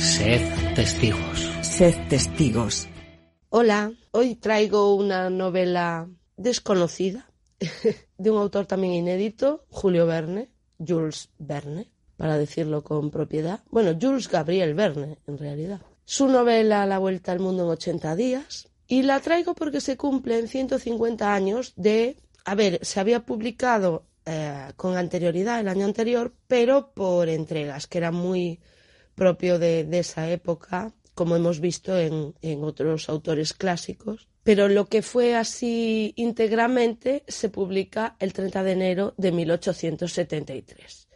[0.00, 0.40] Sed
[0.74, 1.50] testigos.
[1.60, 2.88] Sed testigos.
[3.50, 6.08] Hola, hoy traigo una novela
[6.38, 7.30] desconocida
[8.16, 13.60] de un autor también inédito, Julio Verne, Jules Verne, para decirlo con propiedad.
[13.68, 15.82] Bueno, Jules Gabriel Verne, en realidad.
[16.06, 18.70] Su novela La Vuelta al Mundo en 80 días.
[18.86, 22.16] Y la traigo porque se cumplen 150 años de...
[22.46, 27.98] A ver, se había publicado eh, con anterioridad el año anterior, pero por entregas, que
[27.98, 28.60] era muy
[29.20, 34.28] propio de, esa época, como hemos visto en, en, otros autores clásicos.
[34.44, 41.08] Pero lo que fue así íntegramente se publica el 30 de enero de 1873.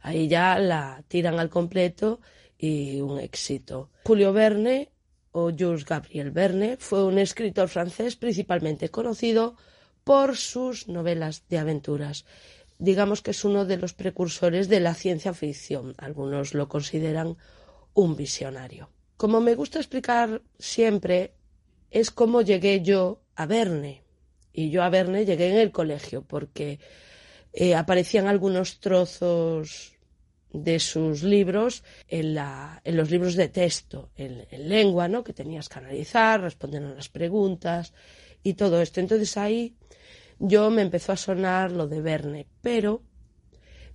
[0.00, 2.20] Ahí ya la tiran al completo
[2.58, 3.90] y un éxito.
[4.02, 4.90] Julio Verne,
[5.30, 9.54] o Jules Gabriel Verne, fue un escritor francés principalmente conocido
[10.02, 12.24] por sus novelas de aventuras.
[12.84, 15.94] Digamos que es uno de los precursores de la ciencia ficción.
[15.96, 17.38] Algunos lo consideran
[17.94, 18.90] un visionario.
[19.16, 21.32] Como me gusta explicar siempre,
[21.90, 24.02] es como llegué yo a Verne.
[24.52, 26.78] Y yo a Verne llegué en el colegio, porque
[27.54, 29.94] eh, aparecían algunos trozos
[30.52, 35.24] de sus libros en, la, en los libros de texto, en, en, lengua, ¿no?
[35.24, 37.94] que tenías que analizar, responder a las preguntas
[38.42, 39.00] y todo esto.
[39.00, 39.74] Entonces ahí
[40.38, 43.02] yo me empezó a sonar lo de Verne, pero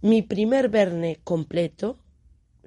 [0.01, 1.99] mi primer Verne completo,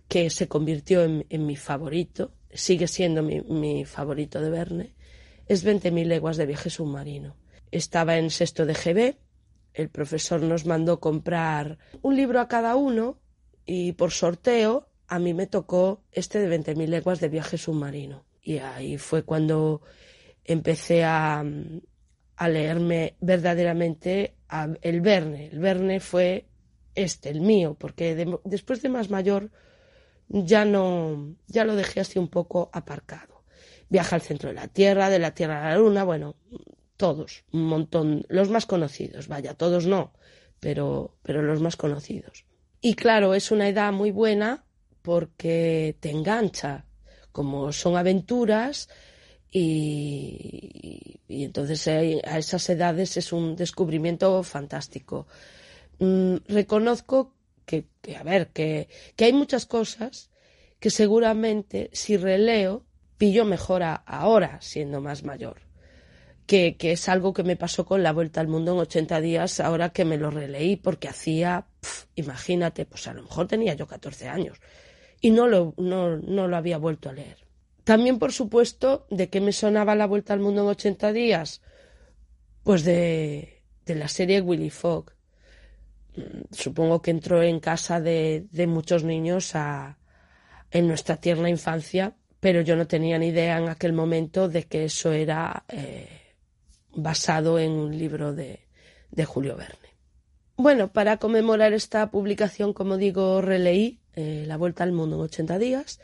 [0.08, 4.94] que se convirtió en, mi favorito, sigue siendo mi, mi favorito de Verne,
[5.46, 7.36] es 20.000 leguas de viaje submarino.
[7.70, 9.16] Estaba en sexto de GB,
[9.74, 13.18] el profesor nos mandó comprar un libro a cada uno
[13.64, 18.24] y por sorteo a mí me tocó este de 20.000 leguas de viaje submarino.
[18.42, 19.82] Y ahí fue cuando
[20.44, 21.44] empecé a,
[22.36, 24.36] a leerme verdaderamente
[24.80, 25.48] el Verne.
[25.52, 26.46] El Verne fue
[26.94, 29.50] este, el mío, porque de, después de más mayor
[30.28, 33.44] ya no, ya lo dejé así un poco aparcado.
[33.88, 36.36] Viaja al centro de la Tierra, de la Tierra a la Luna, bueno,
[36.96, 40.12] todos, un montón, los más conocidos, vaya, todos no,
[40.60, 42.46] pero, pero los más conocidos.
[42.80, 44.64] Y claro, es una edad muy buena
[45.02, 46.86] porque te engancha,
[47.32, 48.88] como son aventuras
[49.52, 55.26] y, entonces a esas edades es un descubrimiento fantástico.
[55.98, 57.34] Mm, reconozco
[57.66, 57.86] que,
[58.18, 60.30] a ver, que, que hay muchas cosas
[60.80, 62.84] que seguramente si releo
[63.18, 65.62] pillo mejor ahora, siendo más mayor.
[66.46, 69.60] Que, que, es algo que me pasó con la vuelta al mundo en 80 días,
[69.60, 71.66] ahora que me lo releí, porque hacía,
[72.16, 74.58] imagínate, pues a lo mejor tenía yo 14 años
[75.20, 77.41] y no lo, no, no lo había vuelto a leer.
[77.84, 81.62] También, por supuesto, ¿de qué me sonaba la vuelta al mundo en 80 días?
[82.62, 85.12] Pues de, de la serie Willy Fogg
[86.50, 89.52] supongo que entró en casa de, de muchos niños
[90.70, 94.84] en nuestra tierna infancia, pero yo no tenía ni idea en aquel momento de que
[94.84, 96.34] eso era eh,
[96.94, 98.60] basado en un libro de,
[99.10, 99.78] de, Julio Verne.
[100.56, 105.58] Bueno, para conmemorar esta publicación, como digo, releí eh, La Vuelta al Mundo en 80
[105.58, 106.00] días.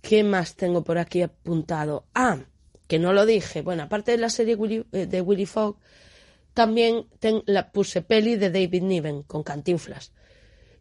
[0.00, 2.06] ¿Qué más tengo por aquí apuntado?
[2.14, 2.38] Ah,
[2.86, 3.62] que no lo dije.
[3.62, 4.56] Bueno, aparte de la serie
[4.92, 5.76] eh, de Willy Fogg,
[6.54, 10.12] también ten, la puse peli de David Niven con Cantinflas,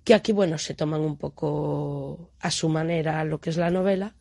[0.03, 4.15] que aquí, bueno, se toman un poco a su manera lo que es la novela,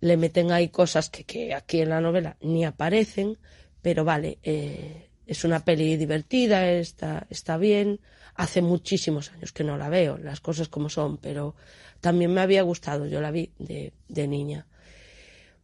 [0.00, 3.38] le meten ahí cosas que, que aquí en la novela ni aparecen,
[3.80, 8.00] pero vale, eh, es una peli divertida, está, está bien,
[8.34, 11.54] hace muchísimos años que no la veo, las cosas como son, pero
[12.00, 13.92] también me había gustado, yo la vi de,
[14.26, 14.66] niña.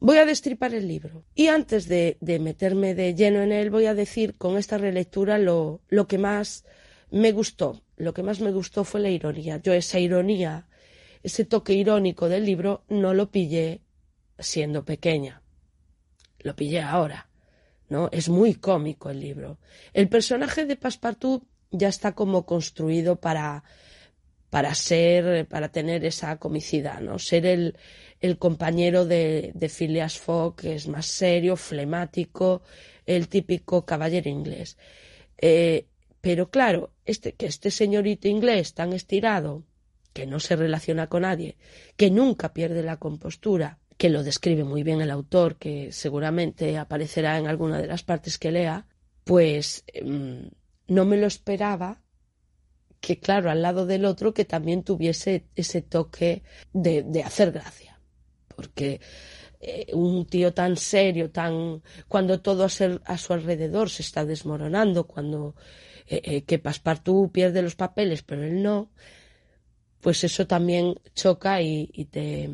[0.01, 3.87] Voy a destripar el libro y antes de, de, meterme de lleno en él voy
[3.87, 6.65] a decir con esta relectura lo, lo, que más
[7.11, 7.83] me gustó.
[7.97, 9.61] Lo que más me gustó fue la ironía.
[9.61, 10.69] Yo esa ironía,
[11.25, 13.81] ese toque irónico del libro no lo pillé
[14.39, 15.43] siendo pequeña.
[16.39, 17.29] Lo pillé ahora.
[17.89, 18.09] ¿no?
[18.13, 19.59] Es muy cómico el libro.
[19.93, 23.65] El personaje de Passepartout ya está como construido para
[24.51, 27.19] para ser, para tener esa comicidad, ¿no?
[27.19, 27.77] Ser el,
[28.21, 32.63] el compañero de, de Phileas Fogg, que es más serio, flemático,
[33.05, 34.79] el típico caballero inglés.
[35.37, 35.87] Eh,
[36.21, 39.65] pero claro, este, que este señorito inglés tan estirado,
[40.13, 41.57] que no se relaciona con nadie,
[41.97, 47.39] que nunca pierde la compostura, que lo describe muy bien el autor, que seguramente aparecerá
[47.39, 48.87] en alguna de las partes que lea,
[49.25, 50.47] pues mm,
[50.89, 52.03] no me lo esperaba
[53.01, 56.43] que, claro, al lado del otro que también tuviese ese toque
[56.73, 58.01] de, hacer gracia.
[58.49, 59.01] Porque
[59.61, 64.25] eh, un tío tan serio, tan cuando todo a, ser, a su alrededor se está
[64.25, 65.55] desmoronando, cuando
[66.07, 68.91] eh, eh, que Passepartout pierde los papeles, pero él no,
[70.01, 72.51] pues eso también choca y, y te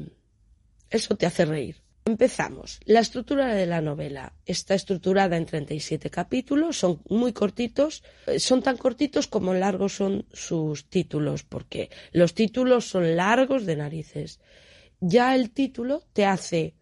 [0.90, 1.83] eso te hace reír.
[2.06, 2.80] Empezamos.
[2.84, 8.04] La estructura de la novela está estructurada en 37 capítulos, son muy cortitos,
[8.36, 14.38] son tan cortitos como largos son sus títulos, porque los títulos son largos de narices.
[15.00, 16.74] Ya el título te hace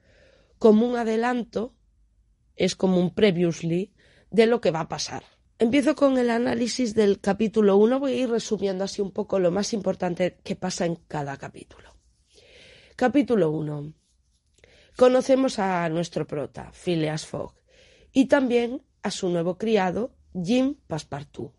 [0.58, 1.76] como un adelanto,
[2.56, 3.92] es como un previously
[4.32, 5.22] de lo que va a pasar.
[5.60, 9.52] Empiezo con el análisis del capítulo 1, voy a ir resumiendo así un poco lo
[9.52, 11.94] más importante que pasa en cada capítulo.
[12.96, 14.01] Capítulo 1
[14.96, 17.54] Conocemos a nuestro prota, Phileas Fogg,
[18.12, 21.52] y también a su nuevo criado, Jim Passepartout.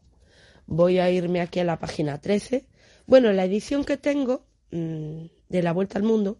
[0.66, 2.68] Voy a irme aquí a la página 13.
[3.06, 6.40] Bueno, la edición que tengo mmm, de La Vuelta al Mundo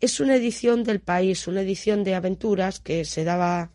[0.00, 3.72] es una edición del país, una edición de aventuras que se daba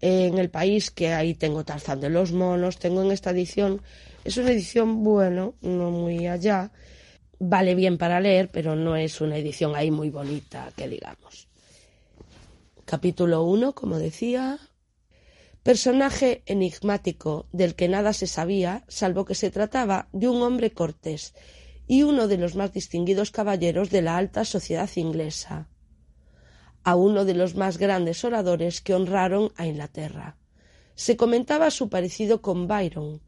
[0.00, 3.82] en el país, que ahí tengo Tarzán de los Monos, tengo en esta edición,
[4.24, 6.72] es una edición, bueno, no muy allá,
[7.38, 11.49] vale bien para leer, pero no es una edición ahí muy bonita, que digamos.
[12.90, 14.58] Capítulo 1, como decía.
[15.62, 21.32] Personaje enigmático del que nada se sabía, salvo que se trataba de un hombre cortés
[21.86, 25.68] y uno de los más distinguidos caballeros de la alta sociedad inglesa,
[26.82, 30.36] a uno de los más grandes oradores que honraron a Inglaterra.
[30.96, 33.22] Se comentaba su parecido con Byron,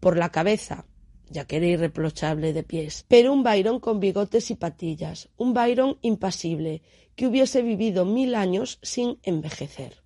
[0.00, 0.86] por la cabeza,
[1.34, 5.98] ya que era irreprochable de pies, pero un Byron con bigotes y patillas, un Byron
[6.00, 6.82] impasible,
[7.16, 10.04] que hubiese vivido mil años sin envejecer.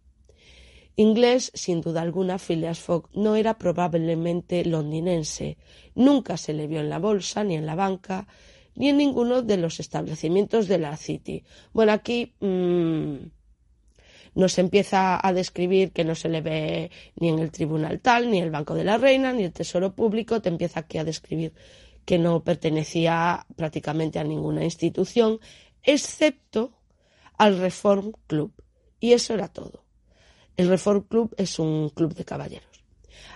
[0.96, 5.58] Inglés, sin duda alguna, Phileas Fogg no era probablemente londinense.
[5.94, 8.26] Nunca se le vio en la bolsa, ni en la banca,
[8.74, 11.44] ni en ninguno de los establecimientos de la City.
[11.72, 13.16] Bueno, aquí mmm,
[14.38, 18.38] nos empieza a describir que no se le ve ni en el tribunal tal, ni
[18.38, 20.40] el Banco de la Reina, ni el Tesoro Público.
[20.40, 21.52] Te empieza aquí a describir
[22.04, 25.40] que no pertenecía prácticamente a ninguna institución,
[25.82, 26.72] excepto
[27.36, 28.52] al Reform Club.
[29.00, 29.82] Y eso era todo.
[30.56, 32.84] El Reform Club es un club de caballeros.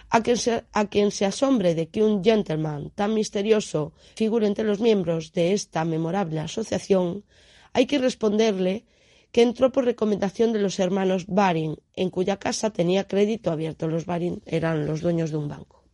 [0.09, 4.65] A quien, se, a quien se asombre de que un gentleman tan misterioso figure entre
[4.65, 7.25] los miembros de esta memorable asociación,
[7.73, 8.85] hay que responderle
[9.33, 13.89] que entró por recomendación de los hermanos Baring, en cuya casa tenía crédito abierto.
[13.89, 15.85] Los Baring eran los dueños de un banco.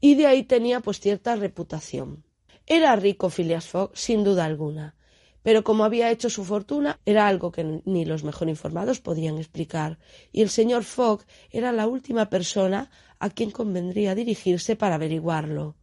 [0.00, 2.24] Y de ahí tenía pues cierta reputación.
[2.66, 4.94] Era rico Phileas Fogg, sin duda alguna,
[5.42, 9.98] pero como había hecho su fortuna era algo que ni los mejor informados podían explicar,
[10.32, 15.76] y el señor Fogg era la última persona a quien convendría dirigirse para averiguarlo.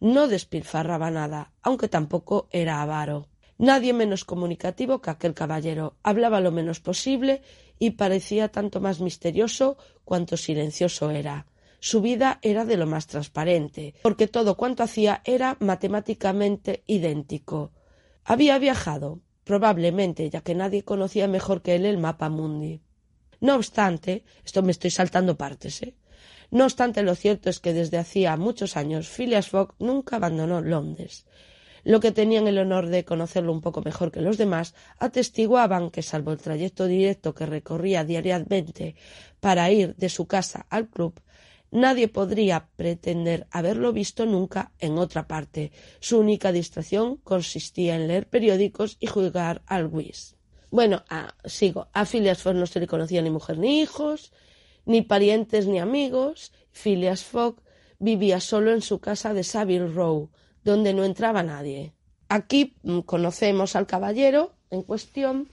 [0.00, 3.28] No despilfarraba nada, aunque tampoco era avaro.
[3.58, 5.96] Nadie menos comunicativo que aquel caballero.
[6.04, 7.42] Hablaba lo menos posible
[7.78, 11.46] y parecía tanto más misterioso cuanto silencioso era.
[11.80, 17.72] Su vida era de lo más transparente, porque todo cuanto hacía era matemáticamente idéntico.
[18.24, 22.80] Había viajado, probablemente, ya que nadie conocía mejor que él el mapa mundi.
[23.40, 25.94] No obstante, esto me estoy saltando partes, ¿eh?
[26.50, 31.26] No obstante, lo cierto es que desde hacía muchos años Phileas Fogg nunca abandonó Londres.
[31.88, 36.02] Lo que tenían el honor de conocerlo un poco mejor que los demás atestiguaban que,
[36.02, 38.94] salvo el trayecto directo que recorría diariamente
[39.40, 41.18] para ir de su casa al club,
[41.70, 45.72] Nadie podría pretender haberlo visto nunca en otra parte.
[46.00, 50.36] Su única distracción consistía en leer periódicos y jugar al whist.
[50.70, 51.88] Bueno, ah, sigo.
[51.94, 54.32] A Phileas Fogg no se le conocía ni mujer ni hijos,
[54.84, 56.52] ni parientes ni amigos.
[56.70, 57.62] Phileas Fogg
[57.98, 60.30] vivía solo en su casa de Savile Row,
[60.68, 61.92] donde no entraba nadie.
[62.28, 65.48] Aquí mm, conocemos al caballero en cuestión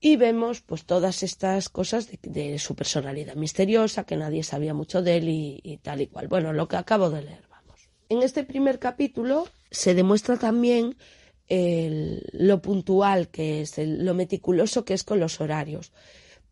[0.00, 5.18] y vemos pues todas estas cosas de, su personalidad misteriosa, que nadie sabía mucho de
[5.18, 6.28] él y, tal y cual.
[6.28, 7.88] Bueno, lo que acabo de leer, vamos.
[8.08, 10.96] En este primer capítulo se demuestra también
[11.50, 15.92] lo puntual que es, lo meticuloso que es con los horarios,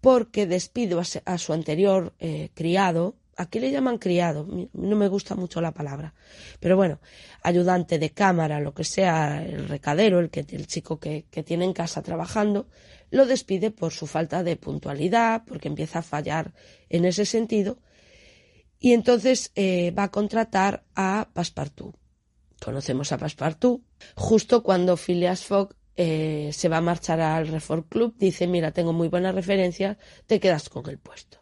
[0.01, 5.61] porque despido a, su anterior eh, criado, aquí le llaman criado, no me gusta mucho
[5.61, 6.13] la palabra,
[6.59, 6.99] pero bueno,
[7.43, 11.65] ayudante de cámara, lo que sea, el recadero, el, que, el chico que, que tiene
[11.65, 12.67] en casa trabajando,
[13.11, 16.53] lo despide por su falta de puntualidad, porque empieza a fallar
[16.89, 17.79] en ese sentido,
[18.81, 21.95] y entonces eh, va a contratar a Passepartout.
[22.61, 23.83] conocemos a Passepartout,
[24.17, 28.93] justo cuando Phileas Fogg eh, se va a marchar al Reform Club, dice, mira, tengo
[28.93, 31.38] muy buenas referencias, te quedas con el puesto.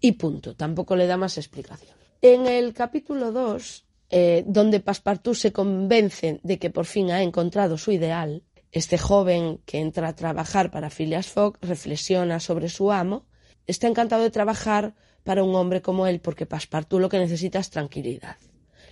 [0.00, 1.96] Y punto, tampoco le da más explicación.
[2.22, 7.78] En el capítulo 2, eh, donde Passepartout se convence de que por fin ha encontrado
[7.78, 13.26] su ideal, este joven que entra a trabajar para Phileas Fogg reflexiona sobre su amo,
[13.66, 17.70] está encantado de trabajar para un hombre como él porque Passepartout lo que necesita es
[17.70, 18.36] tranquilidad.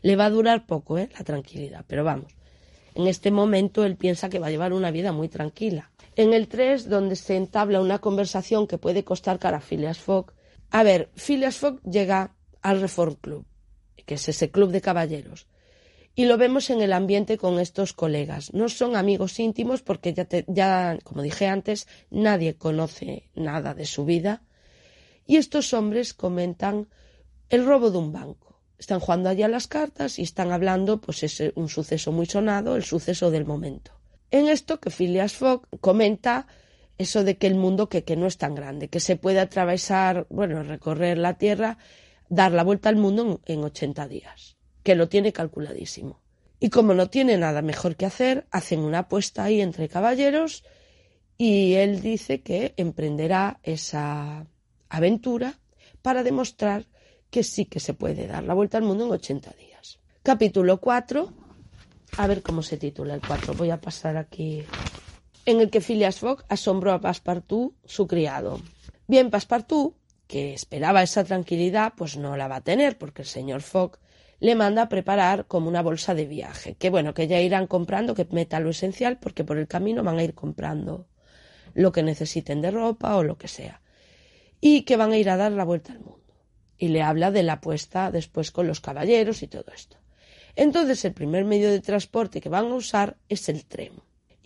[0.02, 1.08] Le va a durar poco, ¿eh?
[1.18, 2.32] La tranquilidad, pero vamos.
[2.94, 5.90] En este momento él piensa que va a llevar una vida muy tranquila.
[6.14, 10.32] En el 3, donde se entabla una conversación que puede costar cara a Phileas Fogg.
[10.76, 13.46] A ver, Phileas Fogg llega al Reform Club,
[14.04, 15.46] que es ese club de caballeros.
[16.14, 18.52] Y lo vemos en el ambiente con estos colegas.
[18.52, 24.04] No son amigos íntimos porque ya, ya, como dije antes, nadie conoce nada de su
[24.04, 24.42] vida.
[25.26, 26.88] Y estos hombres comentan
[27.48, 31.42] el robo de un banco están jugando allá las cartas y están hablando, pues es
[31.54, 33.92] un suceso muy sonado, el suceso del momento.
[34.30, 36.46] En esto que Phileas Fogg comenta
[36.98, 40.26] eso de que el mundo que, que no es tan grande, que se puede atravesar,
[40.30, 41.78] bueno, recorrer la Tierra,
[42.28, 46.20] dar la vuelta al mundo en, en 80 días, que lo tiene calculadísimo.
[46.58, 50.64] Y como no tiene nada mejor que hacer, hacen una apuesta ahí entre caballeros
[51.36, 54.46] y él dice que emprenderá esa
[54.88, 55.58] aventura
[56.00, 56.86] para demostrar
[57.30, 59.98] que sí que se puede dar la vuelta al mundo en 80 días.
[60.22, 61.32] Capítulo 4.
[62.16, 63.54] A ver cómo se titula el 4.
[63.54, 64.64] Voy a pasar aquí.
[65.46, 68.60] En el que Phileas Fogg asombró a Passepartout, su criado.
[69.06, 69.94] Bien, Passepartout,
[70.26, 73.98] que esperaba esa tranquilidad, pues no la va a tener, porque el señor Fogg
[74.40, 78.14] le manda a preparar como una bolsa de viaje, que bueno, que ya irán comprando,
[78.14, 81.06] que meta lo esencial, porque por el camino van a ir comprando
[81.72, 83.80] lo que necesiten de ropa o lo que sea,
[84.60, 86.26] y que van a ir a dar la vuelta al mundo
[86.78, 89.96] y le habla de la apuesta después con los caballeros y todo esto.
[90.54, 93.92] Entonces el primer medio de transporte que van a usar es el tren.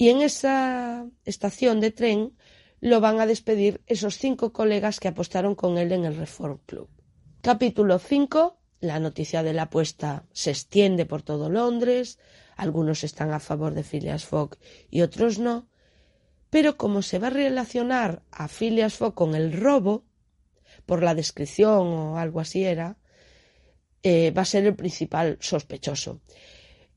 [0.01, 2.35] Y en esa estación de tren
[2.81, 6.89] lo van a despedir esos cinco colegas que apostaron con él en el Reform Club.
[7.43, 8.57] Capítulo 5.
[8.81, 12.19] La noticia de la apuesta se extiende por todo Londres.
[12.57, 14.57] Algunos están a favor de Phileas Fogg
[14.89, 15.69] y otros no.
[16.49, 20.07] Pero como se va a relacionar a Phileas Fogg con el robo,
[20.87, 22.97] por la descripción o algo así era,
[24.03, 26.23] eh, va a ser el principal sospechoso.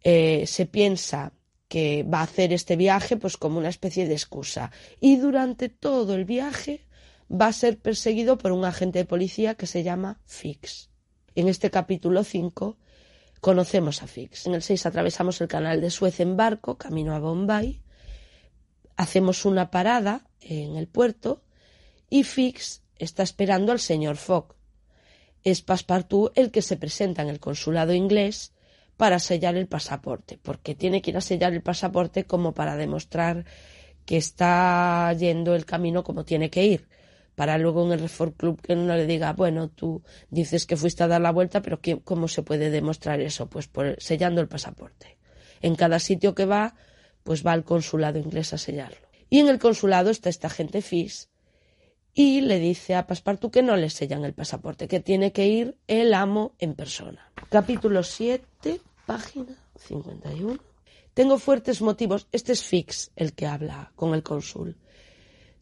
[0.02, 1.34] Eh, se piensa
[1.74, 6.14] que va a hacer este viaje pues como una especie de excusa y durante todo
[6.14, 6.86] el viaje
[7.32, 10.92] va a ser perseguido por un agente de policía que se llama Fix.
[11.34, 12.78] En este capítulo 5
[13.42, 14.46] conocemos a Fix.
[14.46, 17.82] En el 6 atravesamos el canal de Suez en barco, camino a Bombay.
[18.96, 21.42] Hacemos una parada en el puerto
[22.08, 24.54] y Fix está esperando al señor Fogg.
[25.44, 28.53] Es Passepartout el que se presenta en el consulado inglés
[28.98, 33.46] para sellar el pasaporte, porque tiene que ir a sellar el pasaporte como para demostrar
[34.06, 36.88] que está yendo el camino como tiene que ir,
[37.36, 41.04] para luego en el Reform Club que uno le diga, bueno, tú dices que fuiste
[41.04, 43.50] a dar la vuelta, pero ¿cómo se puede demostrar eso?
[43.50, 45.18] Pues por, sellando el pasaporte.
[45.62, 46.76] En cada sitio que va,
[47.24, 49.08] pues va al consulado inglés a sellarlo.
[49.30, 51.30] Y en el consulado está esta gente FIS,
[52.14, 55.78] y le dice a Paspartu que no le sellan el pasaporte, que tiene que ir
[55.88, 57.32] el amo en persona.
[57.50, 60.60] Capítulo 7, página 51.
[61.14, 64.78] Tengo fuertes motivos, este es Fix el que habla con el cónsul.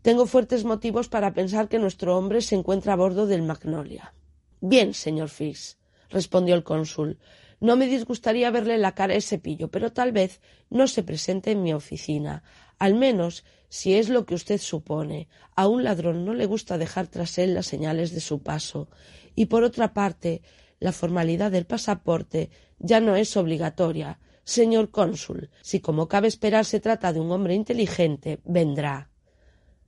[0.01, 4.13] Tengo fuertes motivos para pensar que nuestro hombre se encuentra a bordo del Magnolia.
[4.60, 5.77] Bien, señor Fix,
[6.10, 7.20] respondió el cónsul.
[7.60, 11.51] No me disgustaría verle la cara a ese pillo, pero tal vez no se presente
[11.51, 12.43] en mi oficina.
[12.81, 17.05] Al menos si es lo que usted supone, a un ladrón no le gusta dejar
[17.05, 18.89] tras él las señales de su paso.
[19.35, 20.41] Y por otra parte,
[20.79, 24.17] la formalidad del pasaporte ya no es obligatoria.
[24.43, 29.11] Señor cónsul, si como cabe esperar se trata de un hombre inteligente, vendrá.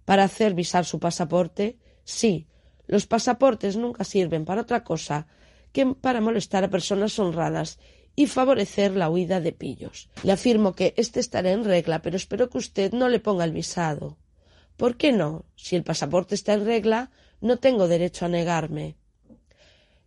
[0.05, 2.45] Para hacer visar su pasaporte, sí.
[2.85, 5.25] Los pasaportes nunca sirven para otra cosa
[5.71, 7.79] que para molestar a personas honradas
[8.15, 10.09] y favorecer la huida de pillos.
[10.23, 13.51] Le afirmo que éste estará en regla, pero espero que usted no le ponga el
[13.51, 14.17] visado.
[14.77, 15.45] ¿Por qué no?
[15.55, 18.95] Si el pasaporte está en regla, no tengo derecho a negarme.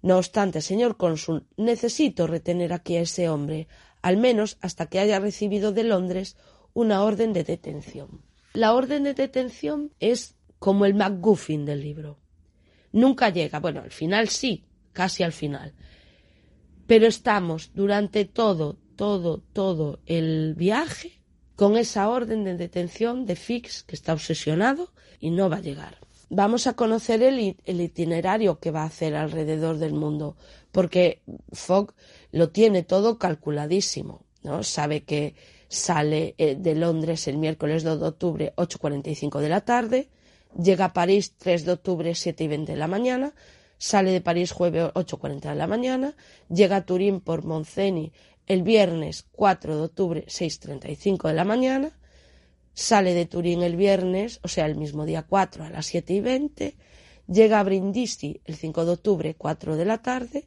[0.03, 3.67] No obstante, señor cónsul, necesito retener aquí a ese hombre,
[4.03, 6.37] al menos hasta que haya recibido de Londres
[6.75, 8.23] una orden de detención.
[8.53, 12.19] La orden de detención es como el MacGuffin del libro.
[12.93, 15.75] Nunca llega, bueno, al final sí, casi al final,
[16.87, 21.21] pero estamos durante todo, todo, todo el viaje
[21.55, 25.99] con esa orden de detención de Fix que está obsesionado y no va a llegar.
[26.29, 30.37] Vamos a conocer el, el, itinerario que va a hacer alrededor del mundo,
[30.73, 31.95] porque Fogg
[32.33, 34.27] lo tiene todo calculadísimo.
[34.43, 34.63] ¿no?
[34.63, 35.35] Sabe que
[35.69, 40.09] sale eh, de Londres el miércoles 2 de octubre 8.45 de la tarde,
[40.61, 43.35] llega a París 3 de octubre 7 y 20 de la mañana,
[43.79, 46.15] sale de París jueves 8.40 de la mañana,
[46.49, 48.13] llega a Turín por Monceni
[48.47, 51.99] el viernes 4 de octubre 6.35 de la mañana,
[52.75, 56.21] sale de Turín el viernes, o sea, el mismo día 4 a las 7 y
[56.21, 56.77] 20,
[57.27, 60.47] llega a Brindisi el 5 de octubre 4 de la tarde,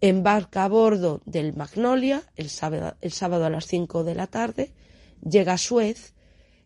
[0.00, 4.72] embarca a bordo del Magnolia el sábado, el sábado a las 5 de la tarde,
[5.22, 6.14] llega a Suez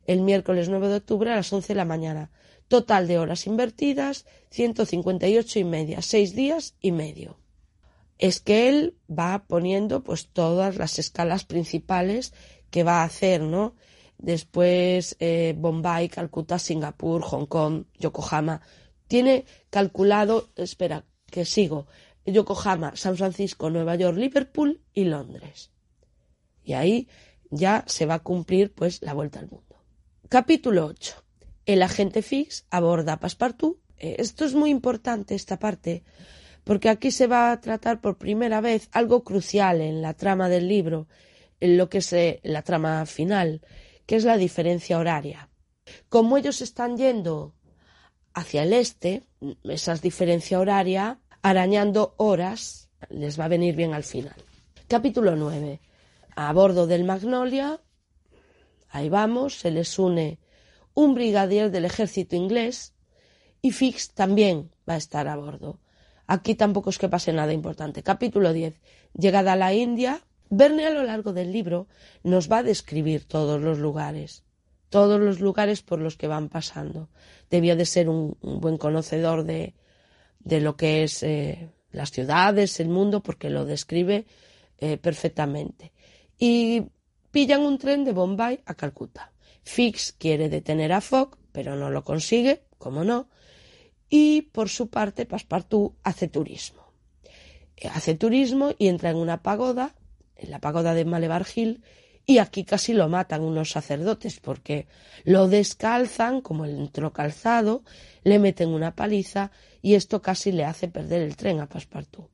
[0.06, 2.30] el miércoles 9 de octubre a las 11 de la mañana.
[2.68, 7.38] Total de horas invertidas, 158 y media, seis días y medio.
[8.18, 12.32] Es que él va poniendo pues todas las escalas principales
[12.70, 13.74] que va a hacer, ¿no?
[14.18, 18.62] Después eh, Bombay, Calcuta, Singapur, Hong Kong, Yokohama.
[19.06, 21.86] Tiene calculado, espera, que sigo,
[22.24, 25.70] Yokohama, San Francisco, Nueva York, Liverpool y Londres.
[26.64, 27.08] Y ahí
[27.50, 29.76] ya se va a cumplir pues la vuelta al mundo.
[30.28, 31.25] Capítulo 8.
[31.66, 33.78] El agente Fix aborda a Passepartout.
[33.98, 36.04] Eh, esto es muy importante, esta parte,
[36.62, 40.68] porque aquí se va a tratar por primera vez algo crucial en la trama del
[40.68, 41.08] libro,
[41.58, 43.62] en lo que es eh, la trama final,
[44.06, 45.48] que es la diferencia horaria.
[46.08, 47.54] Como ellos están yendo
[48.32, 49.24] hacia el este,
[49.64, 54.36] esa diferencia horaria arañando horas, les va a venir bien al final.
[54.86, 55.80] Capítulo 9.
[56.36, 57.80] A bordo del Magnolia,
[58.90, 60.38] ahí vamos, se les une
[60.96, 62.94] un brigadier del ejército inglés
[63.62, 65.78] y Fix también va a estar a bordo.
[66.26, 68.02] Aquí tampoco es que pase nada importante.
[68.02, 68.80] Capítulo 10.
[69.14, 71.88] Llegada a la India, Verne a lo largo del libro
[72.22, 74.44] nos va a describir todos los lugares,
[74.90, 77.08] todos los lugares por los que van pasando.
[77.50, 79.74] Debía de ser un, un buen conocedor de,
[80.38, 84.26] de lo que es eh, las ciudades, el mundo, porque lo describe
[84.78, 85.92] eh, perfectamente.
[86.38, 86.84] Y
[87.32, 89.32] pillan un tren de Bombay a Calcuta.
[89.66, 93.28] Fix quiere detener a Fogg, pero no lo consigue, como no.
[94.08, 96.92] Y por su parte, Passepartout hace turismo.
[97.76, 99.96] Eh, hace turismo y entra en una pagoda,
[100.36, 101.82] en la pagoda de Malevar Hill,
[102.24, 104.86] y aquí casi lo matan unos sacerdotes porque
[105.24, 107.82] lo descalzan, como él entró calzado,
[108.22, 109.50] le meten una paliza
[109.82, 112.30] y esto casi le hace perder el tren a Passepartout.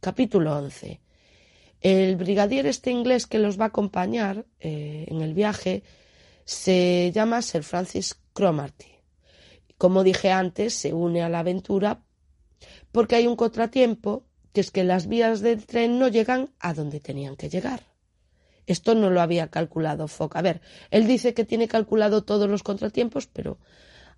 [0.00, 1.00] Capítulo 11.
[1.80, 5.82] El brigadier este inglés que los va a acompañar eh, en el viaje
[6.48, 8.90] se llama Sir Francis Cromarty.
[9.76, 12.02] Como dije antes, se une a la aventura
[12.90, 17.00] porque hay un contratiempo que es que las vías del tren no llegan a donde
[17.00, 17.82] tenían que llegar.
[18.66, 20.38] Esto no lo había calculado Fogg.
[20.38, 23.58] A ver, él dice que tiene calculado todos los contratiempos, pero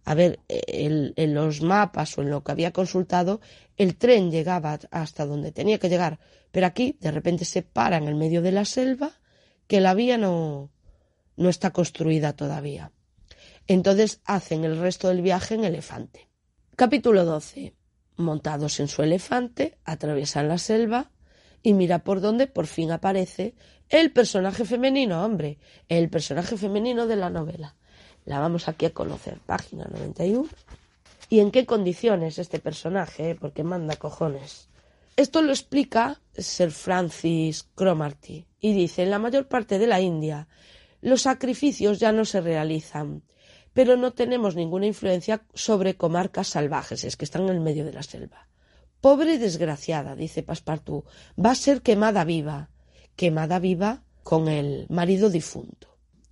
[0.05, 3.40] a ver, en los mapas o en lo que había consultado,
[3.77, 6.21] el tren llegaba hasta donde tenía que llegar,
[6.53, 9.11] pero aquí de repente se para en el medio de la selva,
[9.66, 10.71] que la vía no,
[11.37, 12.93] no está construida todavía.
[13.66, 16.29] Entonces hacen el resto del viaje en elefante.
[16.77, 17.75] Capítulo 12.
[18.16, 21.11] Montados en su elefante, atraviesan la selva
[21.62, 23.55] y mira por dónde por fin aparece
[23.88, 27.77] el personaje femenino, hombre, el personaje femenino de la novela.
[28.25, 30.49] La vamos aquí a conocer, página 91.
[31.29, 33.35] ¿Y en qué condiciones este personaje?
[33.35, 34.69] Porque manda cojones.
[35.16, 40.49] Esto lo explica Sir Francis Cromarty y dice, en la mayor parte de la India
[41.01, 43.23] los sacrificios ya no se realizan,
[43.73, 47.93] pero no tenemos ninguna influencia sobre comarcas salvajes, es que están en el medio de
[47.93, 48.49] la selva.
[49.01, 51.07] Pobre desgraciada, dice Passepartout,
[51.43, 52.71] va a ser quemada viva
[53.21, 55.89] quemada viva con el marido difunto.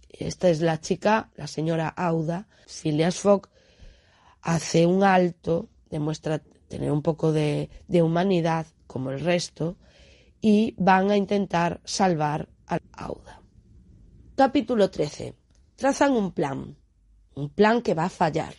[0.09, 2.49] Esta es la chica, la señora Auda.
[2.67, 3.51] Phileas Fogg
[4.41, 9.77] hace un alto, demuestra tener un poco de, de humanidad como el resto
[10.41, 13.38] y van a intentar salvar a Auda.
[14.39, 15.35] Capítulo 13.
[15.75, 16.77] Trazan un plan,
[17.35, 18.55] un plan que va a fallar.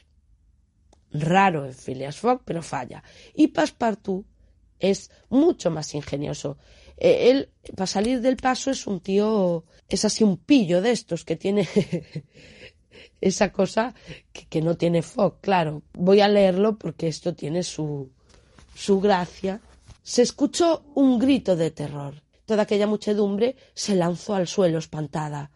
[1.14, 3.02] Raro en Phileas Fogg, pero falla.
[3.34, 4.26] Y Passepartout
[4.78, 6.58] es mucho más ingenioso.
[6.98, 11.24] Eh, él, para salir del paso, es un tío, es así un pillo de estos
[11.24, 11.66] que tiene
[13.22, 13.96] esa cosa
[14.34, 15.84] que, no tiene Fogg, claro.
[15.94, 18.12] Voy a leerlo porque esto tiene su,
[18.76, 19.62] su gracia.
[20.04, 22.22] Se escuchó un grito de terror.
[22.44, 25.52] Toda aquella muchedumbre se lanzó al suelo espantada.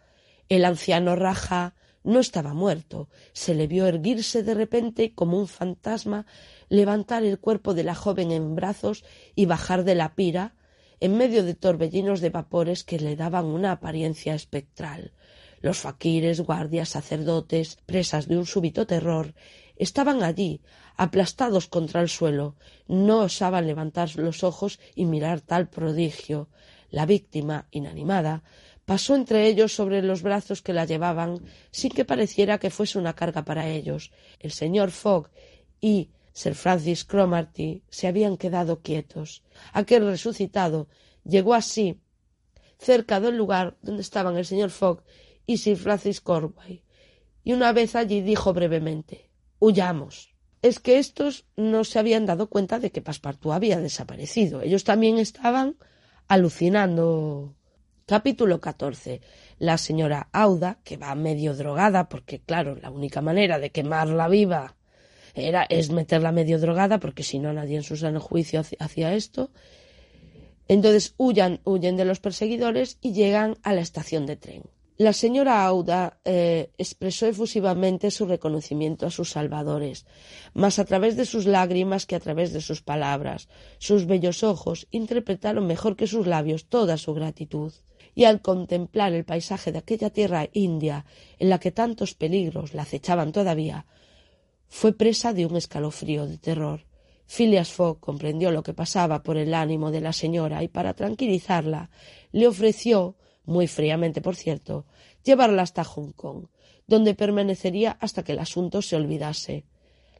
[0.48, 3.08] El anciano Raja no estaba muerto.
[3.32, 6.26] Se le vio erguirse de repente como un fantasma,
[6.68, 9.04] levantar el cuerpo de la joven en brazos
[9.34, 10.54] y bajar de la pira,
[11.00, 15.12] en medio de torbellinos de vapores que le daban una apariencia espectral.
[15.60, 19.34] Los faquires, guardias, sacerdotes, presas de un súbito terror,
[19.76, 20.60] estaban allí,
[20.96, 22.54] aplastados contra el suelo,
[22.86, 26.48] no osaban levantar los ojos y mirar tal prodigio.
[26.90, 28.44] La víctima, inanimada,
[28.84, 33.14] pasó entre ellos sobre los brazos que la llevaban, sin que pareciera que fuese una
[33.14, 34.12] carga para ellos.
[34.40, 35.30] El señor Fogg
[35.80, 39.42] y Sir Francis Cromarty se habían quedado quietos.
[39.72, 40.88] Aquel resucitado
[41.24, 42.00] llegó así
[42.78, 45.02] cerca del lugar donde estaban el señor Fogg
[45.46, 46.82] y Sir Francis Cornway,
[47.44, 50.34] y una vez allí dijo brevemente Huyamos.
[50.62, 54.62] Es que estos no se habían dado cuenta de que Passepartout había desaparecido.
[54.62, 55.76] Ellos también estaban
[56.26, 57.54] alucinando.
[58.06, 59.22] Capítulo 14.
[59.58, 64.76] La señora Auda, que va medio drogada, porque claro, la única manera de quemarla viva
[65.34, 69.50] era, es meterla medio drogada, porque si no nadie en su sano juicio hacía esto.
[70.68, 74.62] Entonces huyan, huyen de los perseguidores y llegan a la estación de tren.
[74.96, 80.06] La señora Auda eh, expresó efusivamente su reconocimiento a sus salvadores,
[80.52, 83.48] más a través de sus lágrimas que a través de sus palabras.
[83.78, 87.72] Sus bellos ojos interpretaron mejor que sus labios toda su gratitud.
[88.14, 91.04] Y al contemplar el paisaje de aquella tierra india
[91.40, 93.86] en la que tantos peligros la acechaban todavía,
[94.68, 96.86] fue presa de un escalofrío de terror.
[97.26, 101.90] Phileas Fogg comprendió lo que pasaba por el ánimo de la señora y para tranquilizarla
[102.30, 104.86] le ofreció muy fríamente por cierto,
[105.22, 106.46] llevarla hasta Hong Kong,
[106.86, 109.64] donde permanecería hasta que el asunto se olvidase.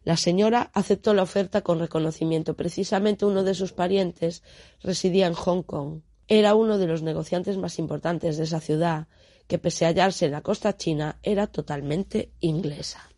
[0.04, 2.54] La señora aceptó la oferta con reconocimiento.
[2.56, 4.42] Precisamente uno de sus parientes
[4.82, 6.02] residía en Hong Kong.
[6.28, 9.08] Era uno de los negociantes más importantes de esa ciudad,
[9.46, 13.10] que pese a hallarse en la costa china, era totalmente inglesa.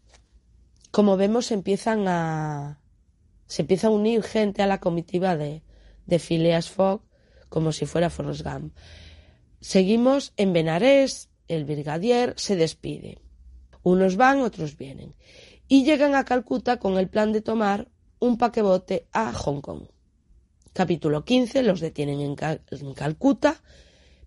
[0.91, 2.81] Como vemos, empiezan a
[3.47, 5.63] se empieza a unir gente a la comitiva de,
[6.07, 7.03] de Phileas Fogg
[7.49, 8.75] como si fuera Forrest Gump.
[9.67, 13.19] Seguimos en Benarés, el brigadier se despide.
[13.83, 15.17] Unos van, otros vienen.
[15.67, 17.89] Y llegan a Calcuta con el plan de tomar
[18.21, 19.89] un paquebote a Hong Kong.
[20.73, 21.65] Capítulo 15.
[21.65, 23.61] Los detienen en, en Calcuta,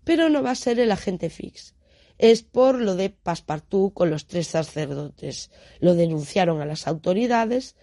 [0.04, 1.74] pero no va a ser el agente Fix.
[2.18, 5.50] Es por lo de Passepartout con los tres sacerdotes.
[5.78, 7.76] Lo denunciaron a las autoridades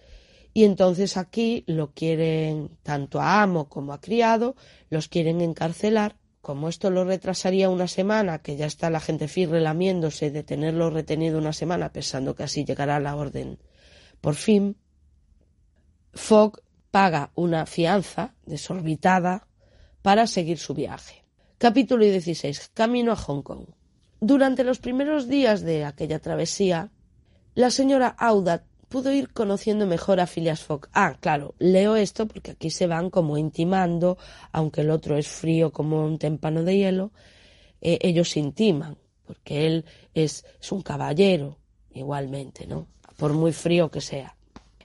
[0.54, 4.54] y entonces aquí lo quieren, tanto a amo como a criado,
[4.90, 6.14] los quieren encarcelar
[6.48, 10.88] como esto lo retrasaría una semana, que ya está la gente firre lamiéndose de tenerlo
[10.88, 13.58] retenido una semana, pensando que así llegará la orden
[14.22, 14.78] por fin,
[16.14, 19.46] Fogg paga una fianza desorbitada
[20.00, 21.22] para seguir su viaje.
[21.58, 22.70] Capítulo 16.
[22.72, 23.66] Camino a Hong Kong.
[24.18, 26.90] Durante los primeros días de aquella travesía,
[27.54, 30.88] la señora Auda pudo ir conociendo mejor a Phileas Fogg.
[30.92, 34.18] Ah, claro, leo esto porque aquí se van como intimando,
[34.52, 37.12] aunque el otro es frío como un témpano de hielo,
[37.80, 38.96] eh, ellos intiman,
[39.26, 41.58] porque él es, es un caballero,
[41.92, 42.86] igualmente, ¿no?
[43.16, 44.36] Por muy frío que sea.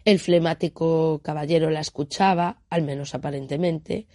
[0.05, 4.07] El flemático caballero la escuchaba, al menos aparentemente.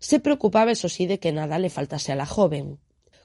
[0.00, 2.78] Se preocupaba, eso sí, de que nada le faltase a la joven.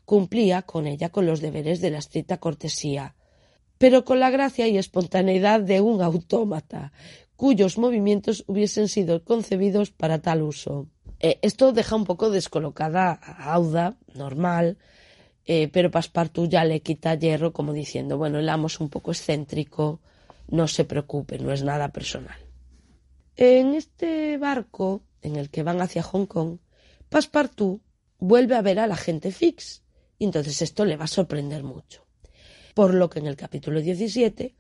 [0.06, 3.16] Cumplía con ella con los deberes de la estricta cortesía,
[3.78, 6.92] pero con la gracia y espontaneidad de un autómata,
[7.36, 10.88] cuyos movimientos hubiesen sido concebidos para tal uso.
[11.20, 14.78] Eh, esto deja un poco descolocada a Auda, normal,
[15.46, 19.12] eh, pero Paspartu ya le quita hierro como diciendo, bueno, el amo es un poco
[19.12, 20.02] excéntrico,
[20.48, 22.38] no se preocupe, no es nada personal.
[23.36, 26.60] En este barco en el que van hacia Hong Kong,
[27.10, 27.82] Paspartu
[28.20, 29.84] vuelve a ver a la gente fix,
[30.18, 32.05] y entonces esto le va a sorprender mucho
[32.76, 34.54] por lo que en el capítulo 17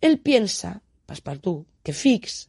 [0.00, 2.48] él piensa, Passepartout, que Fix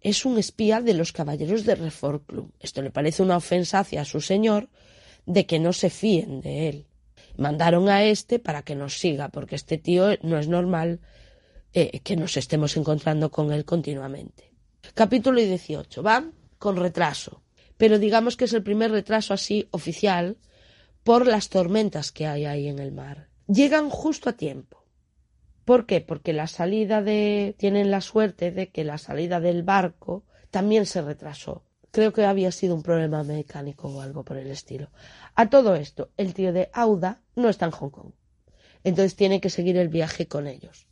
[0.00, 2.52] es un espía de los caballeros de Reform Club.
[2.60, 4.68] Esto le parece una ofensa hacia su señor
[5.24, 6.86] de que no se fíen de él.
[7.38, 11.00] Mandaron a este para que nos siga, porque este tío no es normal
[11.72, 14.52] eh, que nos estemos encontrando con él continuamente.
[14.94, 16.02] Capítulo 18.
[16.02, 17.42] Va con retraso,
[17.76, 20.36] pero digamos que es el primer retraso así oficial
[21.04, 24.84] por las tormentas que hay ahí en el mar llegan justo a tiempo.
[25.64, 26.00] ¿Por qué?
[26.00, 27.54] Porque la salida de.
[27.58, 31.64] tienen la suerte de que la salida del barco también se retrasó.
[31.90, 34.90] Creo que había sido un problema mecánico o algo por el estilo.
[35.34, 38.12] A todo esto, el tío de Auda no está en Hong Kong.
[38.82, 40.86] Entonces tiene que seguir el viaje con ellos.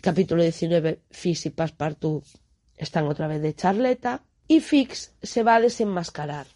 [0.00, 2.24] capítulo 19, Fix y Passepartout
[2.76, 6.46] están otra vez de charleta y Fix se va a desenmascarar.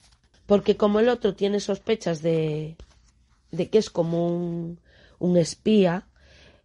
[0.47, 2.77] Porque como el otro tiene sospechas de,
[3.53, 4.81] de que es como un,
[5.23, 6.09] un espía,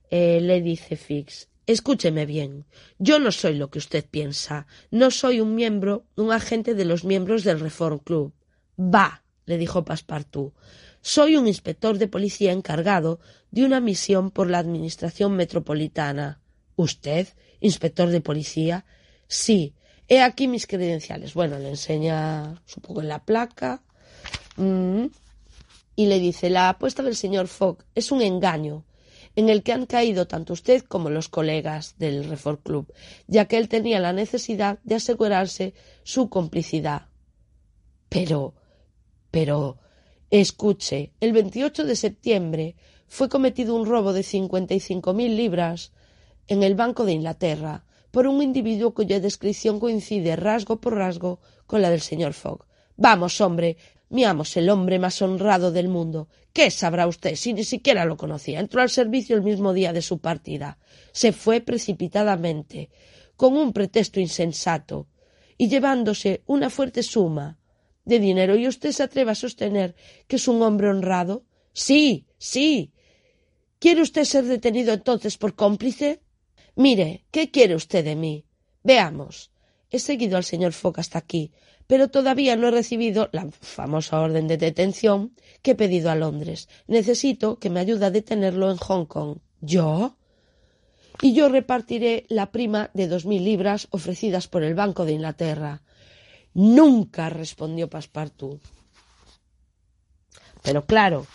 [0.09, 2.65] eh, le dice Fix Escúcheme bien.
[2.97, 4.67] Yo no soy lo que usted piensa.
[4.89, 8.33] No soy un miembro, un agente de los miembros del Reform Club.
[8.79, 10.53] Va, le dijo Passepartout.
[11.01, 13.19] Soy un inspector de policía encargado
[13.51, 16.39] de una misión por la Administración Metropolitana.
[16.77, 17.27] ¿Usted,
[17.59, 18.85] inspector de policía?
[19.27, 19.73] Sí.
[20.07, 21.33] He aquí mis credenciales.
[21.33, 23.83] Bueno, le enseña, supongo, en la placa.
[24.55, 25.07] Mm.
[25.97, 28.85] Y le dice la apuesta del señor Fogg es un engaño
[29.35, 32.93] en el que han caído tanto usted como los colegas del Reform Club,
[33.27, 37.07] ya que él tenía la necesidad de asegurarse su complicidad.
[38.09, 38.53] Pero,
[39.31, 39.79] pero,
[40.29, 42.75] escuche, el 28 de septiembre
[43.07, 45.93] fue cometido un robo de cincuenta y cinco mil libras
[46.47, 51.81] en el Banco de Inglaterra por un individuo cuya descripción coincide rasgo por rasgo con
[51.81, 52.65] la del señor Fogg.
[52.95, 53.77] Vamos, hombre,
[54.09, 56.29] mi amo es el hombre más honrado del mundo.
[56.53, 58.59] ¿Qué sabrá usted si ni siquiera lo conocía?
[58.59, 60.77] Entró al servicio el mismo día de su partida.
[61.11, 62.89] Se fue precipitadamente,
[63.35, 65.07] con un pretexto insensato,
[65.57, 67.57] y llevándose una fuerte suma
[68.05, 68.55] de dinero.
[68.55, 69.95] ¿Y usted se atreve a sostener
[70.27, 71.43] que es un hombre honrado?
[71.73, 72.93] Sí, sí.
[73.79, 76.21] ¿Quiere usted ser detenido entonces por cómplice?
[76.75, 78.45] Mire, ¿qué quiere usted de mí?
[78.83, 79.51] Veamos.
[79.89, 81.51] He seguido al señor Fogg hasta aquí,
[81.87, 86.67] pero todavía no he recibido la famosa orden de detención que he pedido a Londres.
[86.87, 89.37] Necesito que me ayude a detenerlo en Hong Kong.
[89.61, 90.17] ¿Yo?
[91.21, 95.81] Y yo repartiré la prima de dos mil libras ofrecidas por el Banco de Inglaterra.
[96.53, 98.61] Nunca, respondió Passepartout.
[100.61, 101.25] Pero claro,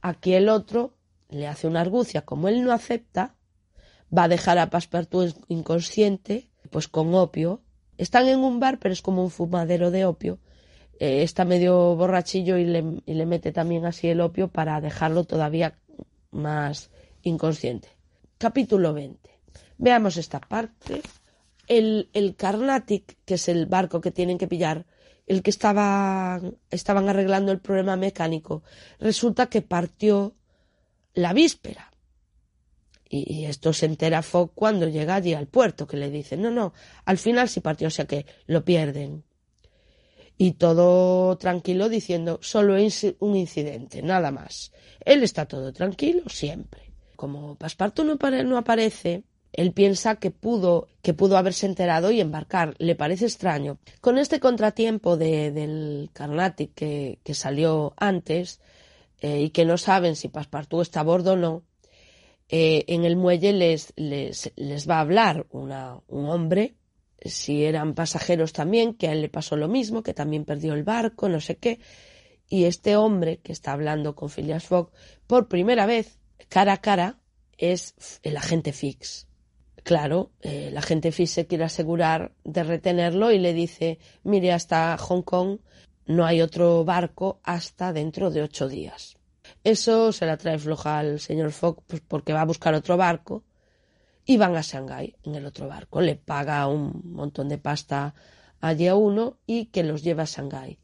[0.00, 0.94] aquí el otro
[1.28, 2.22] le hace una argucia.
[2.22, 3.34] Como él no acepta,
[4.16, 7.62] va a dejar a Passepartout inconsciente, pues con opio,
[7.98, 10.38] están en un bar, pero es como un fumadero de opio.
[10.98, 15.78] Eh, está medio borrachillo y le, mete también así el opio para dejarlo todavía
[16.30, 16.90] más
[17.22, 17.88] inconsciente.
[18.38, 19.30] Capítulo 20.
[19.78, 21.02] Veamos esta parte.
[21.68, 24.84] El, Carnatic, que es el barco que tienen que pillar,
[25.26, 28.62] el que estaba, estaban arreglando el problema mecánico,
[28.98, 30.34] resulta que partió
[31.14, 31.91] la víspera.
[33.14, 36.72] Y, esto se entera Fogg cuando llega allí al puerto, que le dicen, no, no,
[37.04, 39.22] al final sí partió, o sea que lo pierden.
[40.38, 44.72] Y todo tranquilo diciendo, solo es un incidente, nada más.
[45.04, 46.90] Él está todo tranquilo siempre.
[47.14, 52.74] Como Pasparto no, no aparece, él piensa que pudo, que pudo haberse enterado y embarcar.
[52.78, 53.78] Le parece extraño.
[54.00, 58.58] Con este contratiempo de, del Carnatic que, que salió antes
[59.20, 61.62] eh, y que no saben si Paspartú está a bordo o no,
[62.54, 66.74] eh, en el muelle les, les, les va a hablar una, un hombre,
[67.24, 70.84] si eran pasajeros también, que a él le pasó lo mismo, que también perdió el
[70.84, 71.80] barco, no sé qué.
[72.50, 74.90] Y este hombre que está hablando con Phileas Fogg
[75.26, 77.20] por primera vez, cara a cara,
[77.56, 79.28] es el agente Fix.
[79.82, 84.98] Claro, eh, el agente Fix se quiere asegurar de retenerlo y le dice, mire, hasta
[84.98, 85.60] Hong Kong
[86.04, 89.16] no hay otro barco hasta dentro de ocho días.
[89.64, 93.44] Eso se la trae floja al señor Fogg pues porque va a buscar otro barco
[94.24, 96.00] y van a Shanghái en el otro barco.
[96.00, 98.14] Le paga un montón de pasta
[98.60, 100.78] allí a uno y que los lleva a Shanghái.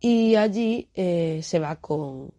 [0.00, 2.32] Y allí eh, se va con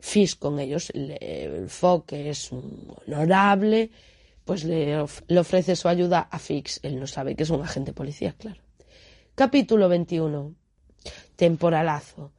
[0.00, 0.90] Fish con ellos.
[0.94, 3.90] el Fogg, que es un honorable,
[4.44, 4.96] pues le,
[5.28, 6.80] le, ofrece su ayuda a Fix.
[6.82, 8.60] Él no sabe que es un agente policía, claro.
[9.34, 10.54] Capítulo 21.
[11.36, 12.32] Temporalazo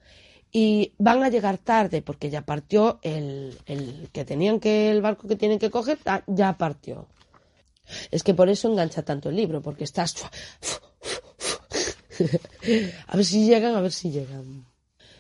[0.58, 5.28] y van a llegar tarde porque ya partió el, el, que tenían que el barco
[5.28, 7.08] que tienen que coger ya partió
[8.10, 10.16] es que por eso engancha tanto el libro porque estás
[13.08, 14.66] a ver si llegan a ver si llegan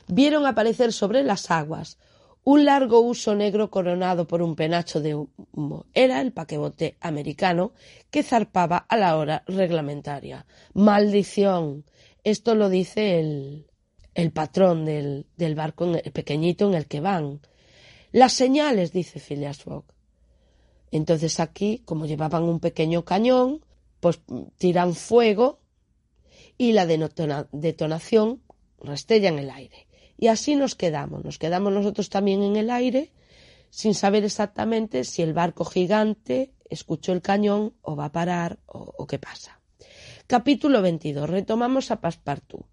[0.08, 1.98] vieron aparecer sobre las aguas
[2.46, 5.88] un largo uso negro coronado por un penacho de humo.
[5.96, 7.74] Era el paquebote americano
[8.12, 10.46] que zarpaba a la hora reglamentaria.
[10.76, 11.86] ¡Maldición!
[12.24, 13.66] Esto lo dice el,
[14.16, 17.42] el patrón del, del barco el pequeñito en el que van.
[18.12, 19.84] Las señales, dice Phileas Fogg.
[20.90, 23.64] Entonces aquí, como llevaban un pequeño cañón,
[24.00, 24.22] pues
[24.58, 25.60] tiran fuego
[26.58, 28.42] y la detonación
[28.80, 29.88] restella en el aire.
[30.18, 33.12] Y así nos quedamos, nos quedamos nosotros también en el aire
[33.70, 38.94] sin saber exactamente si el barco gigante escuchó el cañón o va a parar o,
[38.98, 39.60] o qué pasa.
[40.28, 41.30] Capítulo 22.
[41.30, 42.66] Retomamos a Passepartout.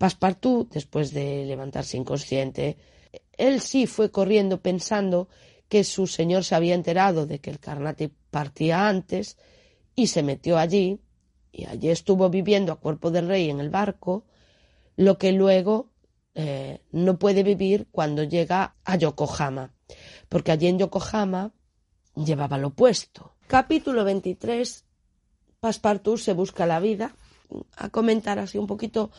[0.00, 2.78] Passepartout, después de levantarse inconsciente,
[3.36, 5.28] él sí fue corriendo pensando
[5.68, 9.36] que su señor se había enterado de que el Carnatic partía antes
[9.94, 11.00] y se metió allí
[11.52, 14.24] y allí estuvo viviendo a cuerpo del rey en el barco,
[14.96, 15.90] lo que luego
[16.34, 19.74] eh, no puede vivir cuando llega a Yokohama,
[20.30, 21.52] porque allí en Yokohama
[22.16, 23.34] llevaba lo opuesto.
[23.46, 24.82] Capítulo 23.
[25.60, 27.14] Passepartout se busca la vida.
[27.76, 29.10] A comentar así un poquito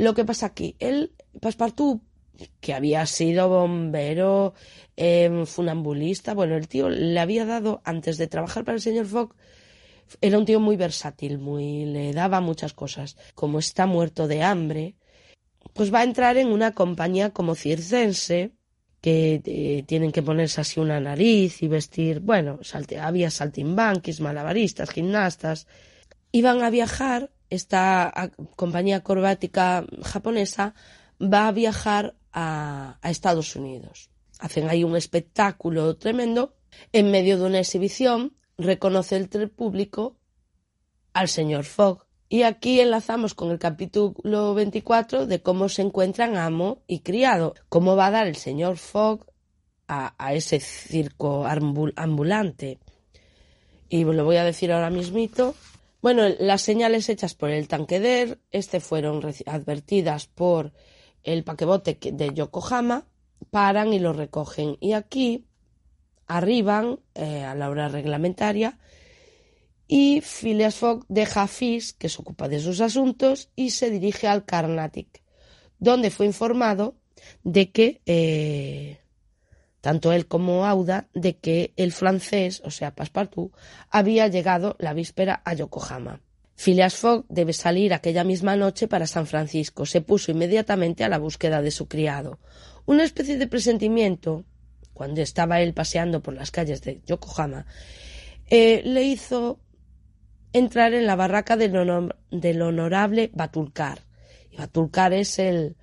[0.00, 2.02] lo que pasa aquí, él, Passepartout,
[2.60, 4.54] que había sido bombero,
[4.96, 9.34] eh, funambulista, bueno, el tío le había dado, antes de trabajar para el señor Fogg,
[10.22, 13.18] era un tío muy versátil, muy, le daba muchas cosas.
[13.34, 14.96] Como está muerto de hambre,
[15.74, 18.52] pues va a entrar en una compañía como circense,
[19.02, 24.90] que eh, tienen que ponerse así una nariz y vestir, bueno, salte, había saltimbanquis, malabaristas,
[24.90, 25.66] gimnastas,
[26.32, 30.74] y van a viajar, esta compañía acrobática japonesa
[31.20, 34.10] va a viajar a, a Estados Unidos.
[34.38, 36.54] Hacen ahí un espectáculo tremendo,
[36.92, 40.16] en medio de una exhibición, reconoce el público
[41.12, 42.06] al señor Fogg.
[42.28, 47.96] Y aquí enlazamos con el capítulo 24 de cómo se encuentran amo y criado, cómo
[47.96, 49.26] va a dar el señor Fogg
[49.88, 51.44] a, a ese circo
[51.96, 52.78] ambulante.
[53.88, 55.56] Y lo voy a decir ahora mismito.
[56.02, 60.72] Bueno, las señales hechas por el tanqueder, este fueron advertidas por
[61.22, 63.06] el paquebote de Yokohama,
[63.50, 64.76] paran y lo recogen.
[64.80, 65.46] Y aquí
[66.26, 68.78] arriban eh, a la hora reglamentaria
[69.92, 74.28] y Phileas Fogg deja a Fish, que se ocupa de sus asuntos, y se dirige
[74.28, 75.20] al Carnatic,
[75.80, 76.94] donde fue informado
[77.42, 78.99] de que, eh,
[79.80, 83.52] tanto él como Auda, de que el francés, o sea, Passepartout,
[83.90, 86.20] había llegado la víspera a Yokohama.
[86.54, 89.86] Phileas Fogg debe salir aquella misma noche para San Francisco.
[89.86, 92.38] Se puso inmediatamente a la búsqueda de su criado.
[92.84, 94.44] Una especie de presentimiento,
[94.92, 97.64] cuando estaba él paseando por las calles de Yokohama,
[98.50, 99.58] eh, le hizo
[100.52, 101.74] entrar en la barraca del,
[102.60, 104.00] honorable Batulcar.
[104.50, 105.76] Y Batulcar es el,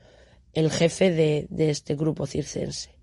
[0.53, 2.96] el jefe de, de este grupo circense.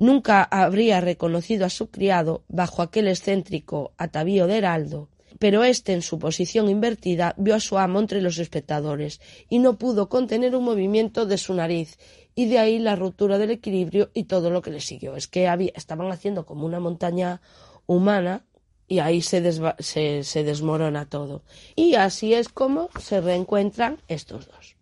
[0.00, 6.00] Nunca habría reconocido a su criado bajo aquel excéntrico atavío de heraldo, pero éste, en
[6.00, 10.64] su posición invertida, vio a su amo entre los espectadores y no pudo contener un
[10.64, 11.98] movimiento de su nariz,
[12.34, 15.16] y de ahí la ruptura del equilibrio y todo lo que le siguió.
[15.16, 17.42] Es que había, estaban haciendo como una montaña
[17.84, 18.46] humana
[18.88, 19.42] y ahí se,
[19.80, 21.44] se, desmorona todo.
[21.76, 24.76] Y así es como se reencuentran estos dos.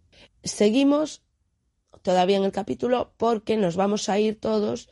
[0.45, 1.23] Seguimos
[2.03, 4.89] todavía en el capítulo porque nos vamos a ir todos,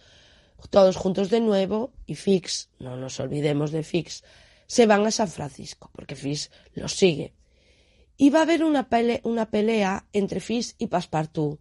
[0.70, 4.24] todos juntos de nuevo y Fix, no nos olvidemos de Fix,
[4.66, 7.34] se van a San Francisco porque Fix los sigue.
[8.16, 11.60] Y va a haber una, pelea entre Fix y Passepartout,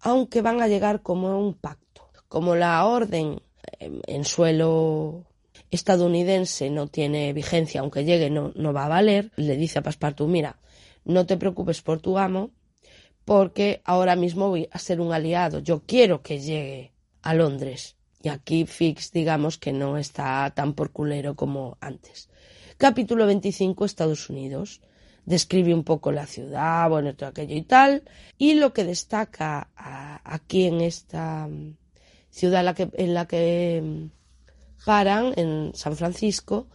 [0.00, 3.40] aunque van a llegar como un pacto, como la orden
[3.78, 5.26] en suelo
[5.70, 10.28] estadounidense no tiene vigencia, aunque llegue no, no va a valer, le dice a Passepartout,
[10.28, 10.58] mira,
[11.04, 12.50] no te preocupes por tu amo,
[13.24, 15.60] porque ahora mismo voy a ser un aliado.
[15.60, 16.92] Yo quiero que llegue
[17.22, 17.96] a Londres.
[18.22, 22.28] Y aquí Fix, digamos que no está tan por culero como antes.
[22.76, 24.80] Capítulo 25, Estados Unidos.
[25.24, 28.02] Describe un poco la ciudad, bueno, todo aquello y tal.
[28.36, 31.48] Y lo que destaca aquí en esta
[32.30, 34.08] ciudad la que, en la que
[34.84, 36.68] paran en San Francisco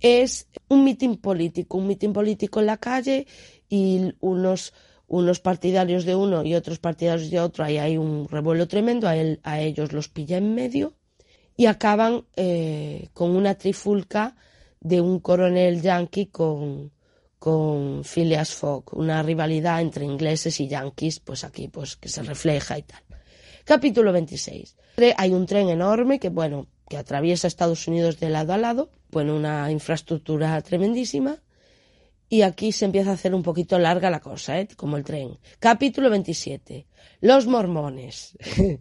[0.00, 3.26] es un mitin político, un mitin político en la calle
[3.68, 4.72] y unos,
[5.08, 9.16] unos partidarios de uno y otros partidarios de otro, ahí hay un revuelo tremendo, a,
[9.16, 10.94] él, a ellos los pilla en medio
[11.56, 14.36] y acaban eh, con una trifulca
[14.80, 16.92] de un coronel yankee con,
[17.38, 22.78] con Phileas Fogg, una rivalidad entre ingleses y yankees, pues aquí pues que se refleja
[22.78, 23.00] y tal.
[23.64, 24.76] Capítulo 26.
[25.16, 29.34] Hay un tren enorme que, bueno, que atraviesa Estados Unidos de lado a lado, bueno,
[29.34, 31.42] una infraestructura tremendísima,
[32.28, 34.68] y aquí se empieza a hacer un poquito larga la cosa, ¿eh?
[34.76, 35.38] como el tren.
[35.58, 36.86] Capítulo 27.
[37.20, 38.36] Los mormones.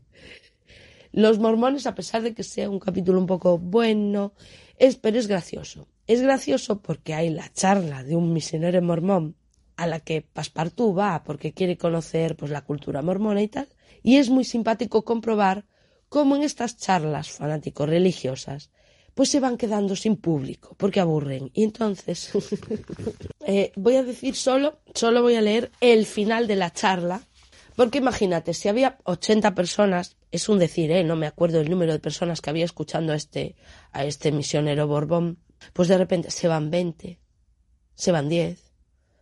[1.11, 4.33] Los mormones, a pesar de que sea un capítulo un poco bueno,
[4.77, 5.87] es, pero es gracioso.
[6.07, 9.35] Es gracioso porque hay la charla de un misionero mormón
[9.77, 13.69] a la que Paspartú va porque quiere conocer pues, la cultura mormona y tal.
[14.03, 15.65] Y es muy simpático comprobar
[16.09, 18.71] como en estas charlas fanáticos religiosas,
[19.15, 21.49] pues se van quedando sin público, porque aburren.
[21.53, 22.31] Y entonces,
[23.47, 27.23] eh, voy a decir solo, solo voy a leer el final de la charla,
[27.75, 31.03] porque imagínate, si había 80 personas, es un decir, ¿eh?
[31.03, 33.55] no me acuerdo el número de personas que había escuchando a este,
[33.91, 35.39] a este misionero Borbón,
[35.73, 37.19] pues de repente se van 20,
[37.95, 38.71] se van 10,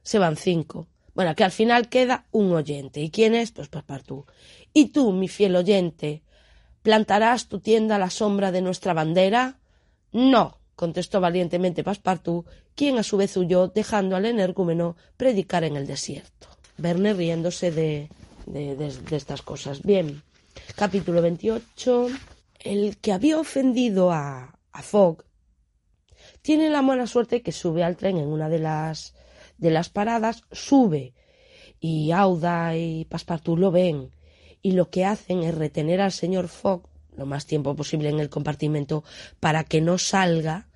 [0.01, 0.89] se van 5.
[1.15, 2.99] Bueno, que al final queda un oyente.
[2.99, 3.51] ¿Y quién es?
[3.51, 3.69] Pues
[4.03, 4.25] tú.
[4.73, 6.23] Y tú, mi fiel oyente,
[6.83, 9.57] ¿Plantarás tu tienda a la sombra de nuestra bandera?
[10.13, 12.45] No, contestó valientemente Paspartú,
[12.75, 16.47] quien a su vez huyó, dejando al energúmeno predicar en el desierto.
[16.77, 18.09] Verne riéndose de,
[18.45, 19.81] de, estas cosas.
[19.81, 20.21] Bien,
[20.75, 22.09] capítulo 28.
[22.59, 25.25] El que había ofendido a, a Fogg
[26.41, 29.15] tiene la mala suerte que sube al tren en una de las,
[29.57, 31.13] de las paradas, sube
[31.79, 34.11] y Auda y Paspartú lo ven
[34.61, 38.29] y lo que hacen es retener al señor Fogg lo más tiempo posible en el
[38.29, 39.03] compartimento
[39.39, 40.67] para que no salga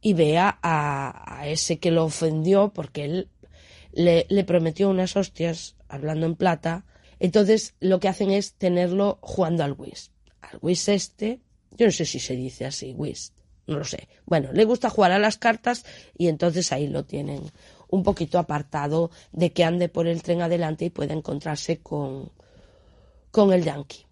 [0.00, 3.28] y vea a, ese que lo ofendió porque él
[3.92, 6.84] le, prometió unas hostias, hablando en plata,
[7.20, 10.12] entonces lo que hacen es tenerlo jugando al whist.
[10.42, 11.40] Al whist este,
[11.70, 14.08] yo no sé si se dice así, whist, no lo sé.
[14.26, 15.86] Bueno, le gusta jugar a las cartas
[16.18, 17.42] y entonces ahí lo tienen
[17.88, 22.30] un poquito apartado de que ande por el tren adelante y pueda encontrarse con,
[23.30, 24.03] con el yankee.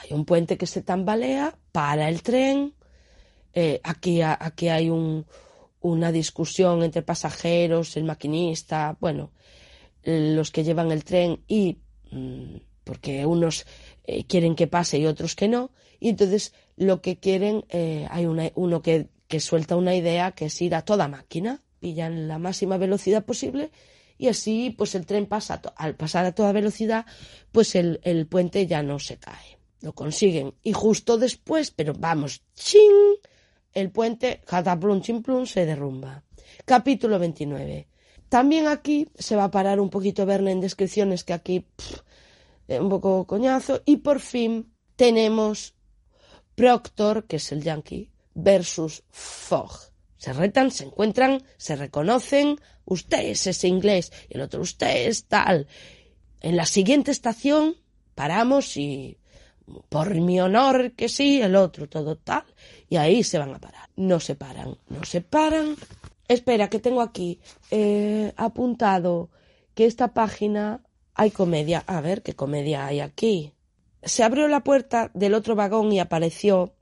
[0.00, 2.74] Hay un puente que se tambalea, para el tren,
[3.52, 5.26] eh, aquí, aquí hay un,
[5.80, 9.32] una discusión entre pasajeros, el maquinista, bueno,
[10.04, 11.78] los que llevan el tren y
[12.10, 13.66] mm, porque unos
[14.04, 18.26] eh, quieren que pase y otros que no, y entonces lo que quieren, eh, hay
[18.26, 19.08] una, uno que,
[19.40, 23.70] suelta una idea que es ir a toda máquina, pillan la máxima velocidad posible
[24.16, 27.04] y así pues el tren pasa, al pasar a toda velocidad,
[27.52, 29.57] pues el puente ya no se cae.
[29.80, 30.54] Lo consiguen.
[30.62, 33.16] Y justo después, pero vamos, ching,
[33.72, 36.24] el puente, cataplum chimplum, se derrumba.
[36.64, 37.88] Capítulo 29.
[38.28, 41.66] También aquí se va a parar un poquito Verne en descripciones que aquí
[42.68, 43.82] un poco coñazo.
[43.84, 45.74] Y por fin tenemos
[46.54, 49.92] Proctor, que es el yankee, versus Fogg.
[50.16, 52.60] Se retan, se encuentran, se reconocen.
[52.84, 55.68] Usted es ese inglés y el otro usted es tal.
[56.40, 57.76] En la siguiente estación
[58.14, 59.18] paramos y
[59.88, 62.44] por mi honor que sí, el otro todo tal.
[62.88, 63.88] Y ahí se van a parar.
[63.96, 65.76] No se paran, no se paran.
[66.26, 67.40] Espera, que tengo aquí
[67.70, 69.30] eh, apuntado
[69.74, 70.82] que esta página
[71.14, 71.84] hay comedia.
[71.86, 73.52] A ver qué comedia hay aquí.
[74.02, 76.74] Se abrió la puerta del otro vagón y apareció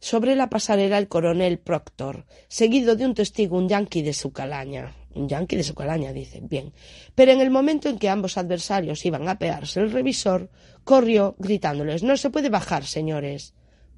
[0.00, 4.94] sobre la pasarela el coronel Proctor, seguido de un testigo, un yanqui de su calaña.
[5.14, 6.40] Un yanqui de su calaña, dice.
[6.42, 6.72] Bien.
[7.14, 10.50] Pero en el momento en que ambos adversarios iban a pearse el revisor,
[10.84, 13.54] corrió gritándoles No se puede bajar, señores.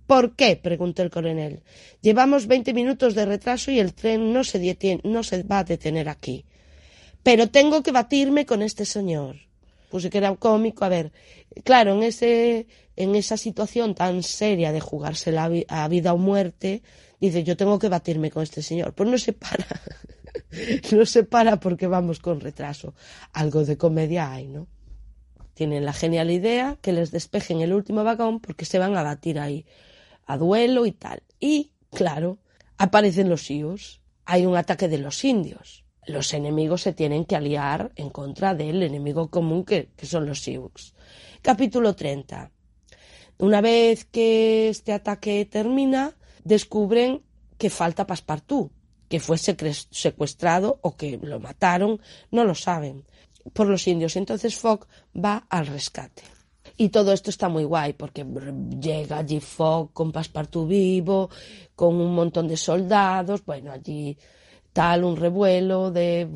[0.07, 0.57] ¿Por qué?
[0.57, 1.63] preguntó el coronel.
[2.01, 5.65] Llevamos veinte minutos de retraso y el tren no se, detiene, no se va a
[5.65, 6.45] detener aquí.
[7.23, 9.37] Pero tengo que batirme con este señor.
[9.91, 10.85] Puse que era cómico.
[10.85, 11.13] A ver,
[11.65, 16.83] claro, en ese en esa situación tan seria de jugarse la a vida o muerte,
[17.21, 18.95] dice, yo tengo que batirme con este señor.
[18.95, 19.67] Pues no se para,
[20.93, 22.95] no se para porque vamos con retraso.
[23.33, 24.67] Algo de comedia hay, ¿no?
[25.55, 29.39] Tienen la genial idea que les despejen el último vagón porque se van a batir
[29.39, 29.65] ahí
[30.27, 31.23] a duelo y tal.
[31.41, 32.39] Y, claro,
[32.77, 34.01] aparecen los sios.
[34.25, 35.85] Hay un ataque de los indios.
[36.07, 40.41] Los enemigos se tienen que aliar en contra del enemigo común que, que son los
[40.43, 40.95] Sioux.
[41.43, 42.51] Capítulo 30.
[43.39, 47.23] Una vez que este ataque termina, descubren
[47.59, 48.73] que falta Passepartout,
[49.09, 52.01] que fue secuestrado o que lo mataron,
[52.31, 53.05] no lo saben,
[53.53, 54.17] por los indios.
[54.17, 56.23] Entonces Fogg va al rescate.
[56.77, 58.27] Y todo esto está muy guay porque
[58.81, 61.31] llega allí Fogg con Passepartout vivo,
[61.75, 64.17] con un montón de soldados, bueno, allí
[64.73, 66.29] tal un revuelo de,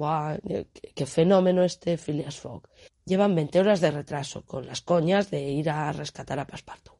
[0.94, 2.62] qué fenómeno este Phileas Fogg.
[3.04, 6.96] Llevan 20 horas de retraso, con las coñas de ir a rescatar a Pasparto.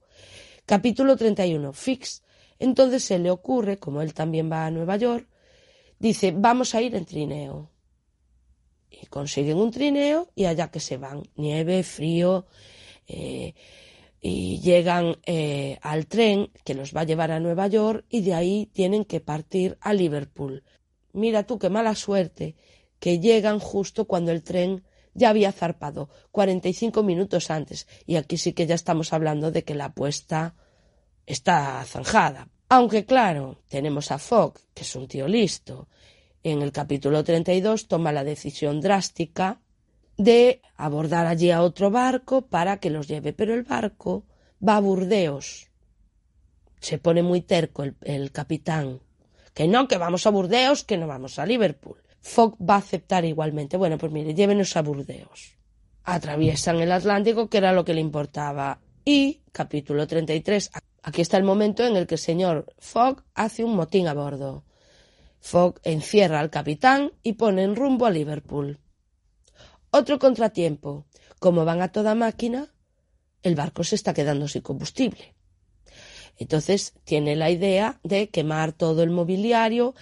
[0.67, 1.73] Capítulo 31.
[1.73, 2.23] Fix.
[2.59, 5.30] Entonces se le ocurre, como él también va a Nueva York,
[6.01, 7.71] dice, vamos a ir en trineo.
[8.91, 11.23] Y consiguen un trineo y allá que se van.
[11.37, 12.47] Nieve, frío,
[13.07, 13.55] eh,
[14.21, 18.35] y llegan eh, al tren que los va a llevar a Nueva York y de
[18.35, 20.65] ahí tienen que partir a Liverpool.
[21.13, 22.57] Mira tú qué mala suerte
[22.99, 24.85] que llegan justo cuando el tren
[25.15, 29.75] ya había zarpado 45 minutos antes y aquí sí que ya estamos hablando de que
[29.75, 30.55] la apuesta
[31.27, 32.49] está zanjada.
[32.73, 35.89] Aunque claro, tenemos a Fogg, que es un tío listo.
[36.45, 39.61] En el capítulo 32 toma la decisión drástica
[40.17, 44.25] de abordar allí a otro barco para que los lleve, pero el barco
[44.67, 45.67] va a Burdeos.
[46.79, 49.01] Se pone muy terco el, capitán.
[49.53, 52.01] Que no, que vamos a Burdeos, que no vamos a Liverpool.
[52.21, 53.77] Fogg va a aceptar igualmente.
[53.79, 55.57] Bueno, pues mire, llévenos a Burdeos.
[56.05, 58.79] Atraviesan el Atlántico, que era lo que le importaba.
[59.05, 60.71] Y, capítulo 33,
[61.03, 64.65] aquí está el momento en el que el señor Fogg hace un motín a bordo.
[65.41, 68.79] Fogg encierra al capitán y pone en rumbo a Liverpool.
[69.91, 71.07] Otro contratiempo.
[71.39, 72.69] Como van a toda máquina,
[73.43, 75.35] el barco se está quedando sin combustible.
[76.37, 79.95] Entonces tiene la idea de quemar todo el mobiliario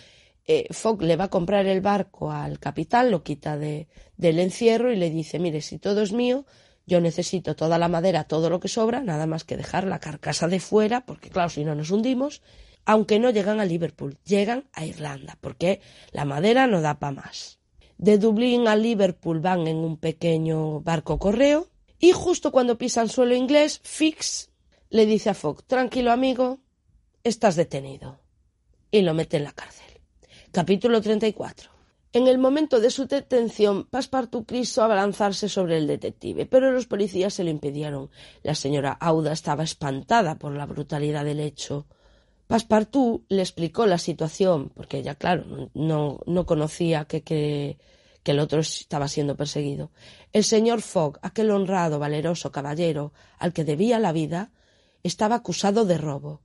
[0.50, 3.86] eh, Fogg le va a comprar el barco al capitán, lo quita de,
[4.16, 6.46] del encierro y le dice, mire, si todo es mío,
[6.88, 10.48] yo necesito toda la madera, todo lo que sobra, nada más que dejar la carcasa
[10.48, 12.42] de fuera, porque claro, si no nos hundimos,
[12.86, 15.80] aunque no llegan a Liverpool, llegan a Irlanda, porque
[16.10, 17.58] la madera no da para más.
[17.98, 21.68] De Dublín a Liverpool van en un pequeño barco correo
[21.98, 24.50] y justo cuando pisan suelo inglés, Fix
[24.88, 26.60] le dice a Fogg, tranquilo amigo,
[27.22, 28.20] estás detenido.
[28.90, 30.00] Y lo mete en la cárcel.
[30.50, 31.77] Capítulo 34.
[32.12, 37.34] En el momento de su detención, Passepartout quiso abalanzarse sobre el detective, pero los policías
[37.34, 38.10] se lo impidieron.
[38.42, 41.86] La señora Auda estaba espantada por la brutalidad del hecho.
[42.46, 47.76] Passepartout le explicó la situación, porque ella, claro, no, no conocía que, que,
[48.22, 49.90] que el otro estaba siendo perseguido.
[50.32, 54.50] El señor Fogg, aquel honrado, valeroso caballero al que debía la vida,
[55.02, 56.40] estaba acusado de robo.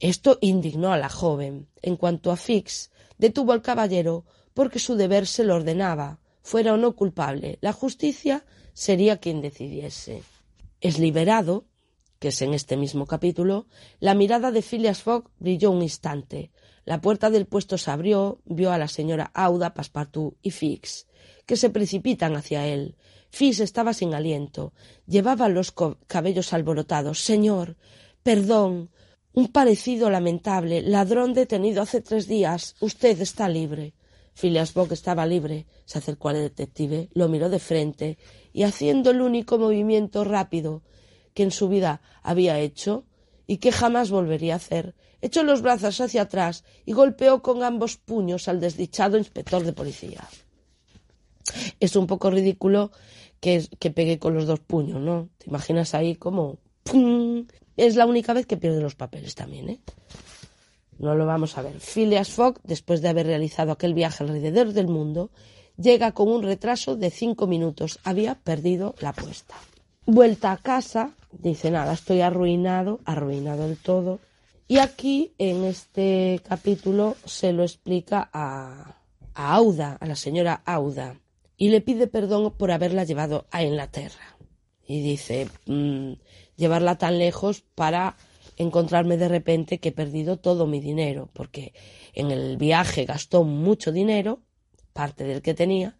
[0.00, 1.68] Esto indignó a la joven.
[1.82, 4.24] En cuanto a Fix, detuvo al caballero
[4.54, 7.58] porque su deber se lo ordenaba, fuera o no culpable.
[7.60, 10.22] La justicia sería quien decidiese.
[10.80, 11.66] Es liberado,
[12.18, 13.66] que es en este mismo capítulo,
[14.00, 16.50] la mirada de Phileas Fogg brilló un instante.
[16.84, 21.06] La puerta del puesto se abrió, vio a la señora Auda, Passepartout y Fix,
[21.46, 22.96] que se precipitan hacia él.
[23.30, 24.72] Fix estaba sin aliento,
[25.06, 25.72] llevaba los
[26.06, 27.20] cabellos alborotados.
[27.20, 27.76] Señor,
[28.22, 28.90] perdón,
[29.32, 32.76] un parecido lamentable, ladrón detenido hace tres días.
[32.80, 33.94] Usted está libre.
[34.34, 35.66] Phileas Fogg estaba libre.
[35.84, 38.18] Se acercó al detective, lo miró de frente
[38.52, 40.82] y haciendo el único movimiento rápido
[41.34, 43.04] que en su vida había hecho
[43.46, 47.96] y que jamás volvería a hacer, echó los brazos hacia atrás y golpeó con ambos
[47.96, 50.28] puños al desdichado inspector de policía.
[51.80, 52.92] Es un poco ridículo
[53.40, 55.28] que, que pegue con los dos puños, ¿no?
[55.38, 56.58] ¿Te imaginas ahí como...
[56.84, 57.46] ¡pum!
[57.76, 59.80] Es la única vez que pierde los papeles también, ¿eh?
[60.98, 61.80] No lo vamos a ver.
[61.80, 65.30] Phileas Fogg, después de haber realizado aquel viaje alrededor del mundo,
[65.76, 67.98] llega con un retraso de cinco minutos.
[68.04, 69.54] Había perdido la apuesta.
[70.06, 74.20] Vuelta a casa, dice nada, estoy arruinado, arruinado del todo.
[74.68, 78.96] Y aquí, en este capítulo, se lo explica a,
[79.34, 81.20] a Auda, a la señora Auda,
[81.56, 84.36] y le pide perdón por haberla llevado a Inglaterra.
[84.86, 86.14] Y dice, mmm,
[86.56, 88.16] llevarla tan lejos para
[88.62, 91.74] encontrarme de repente que he perdido todo mi dinero, porque
[92.14, 94.40] en el viaje gastó mucho dinero,
[94.92, 95.96] parte del que tenía,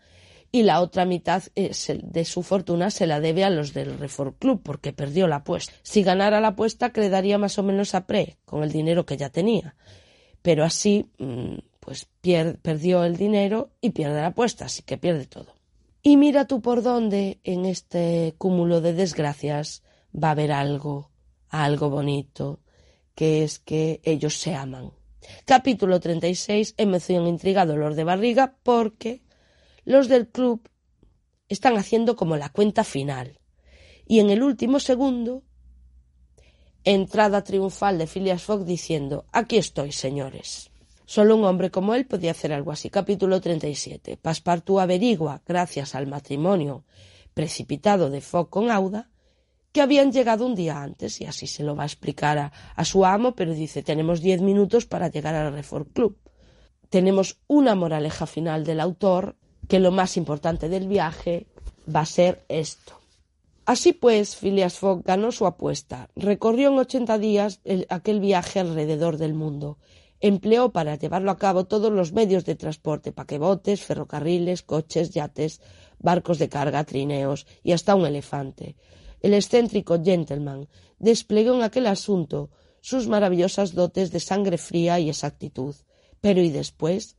[0.51, 4.61] y la otra mitad de su fortuna se la debe a los del Reform Club,
[4.63, 5.73] porque perdió la apuesta.
[5.83, 9.31] Si ganara la apuesta, quedaría más o menos a pre, con el dinero que ya
[9.31, 9.75] tenía.
[10.43, 12.07] Pero así, mm, pues
[12.61, 15.55] perdió el dinero y pierde la apuesta, así que pierde todo.
[16.03, 19.83] Y mira tú por dónde en este cúmulo de desgracias
[20.13, 21.12] va a haber algo
[21.53, 22.59] algo bonito,
[23.15, 24.91] que es que ellos se aman.
[25.45, 29.23] Capítulo 36, emoción, intriga, dolor de barriga, porque
[29.85, 30.69] los del club
[31.49, 33.39] están haciendo como la cuenta final.
[34.07, 35.45] Y en el último segundo,
[36.83, 40.71] entrada triunfal de Phileas Fogg diciendo, aquí estoy, señores.
[41.05, 42.89] Solo un hombre como él podía hacer algo así.
[42.89, 44.17] Capítulo 37.
[44.17, 46.85] Passepartout averigua, gracias al matrimonio
[47.35, 49.11] precipitado de Fogg con Auda,
[49.73, 53.05] que habían llegado un día antes y así se lo va a explicar a, su
[53.05, 56.19] amo, pero dice tenemos diez minutos para llegar al Reform Club.
[56.91, 59.37] Tenemos una moraleja final del autor
[59.69, 61.47] que lo más importante del viaje
[61.95, 63.01] va a ser esto.
[63.65, 66.11] Así pues, Phileas Fogg ganó su apuesta.
[66.17, 69.79] Recorrió en ochenta días el, aquel viaje alrededor del mundo.
[70.21, 75.61] Empleó para llevarlo a cabo todos los medios de transporte, paquebotes, ferrocarriles, coches, yates,
[75.99, 78.77] barcos de carga, trineos y hasta un elefante
[79.23, 80.69] el excéntrico gentleman
[80.99, 82.51] desplegó en aquel asunto
[82.81, 85.75] sus maravillosas dotes de sangre fría y exactitud.
[86.21, 87.17] Pero ¿y después?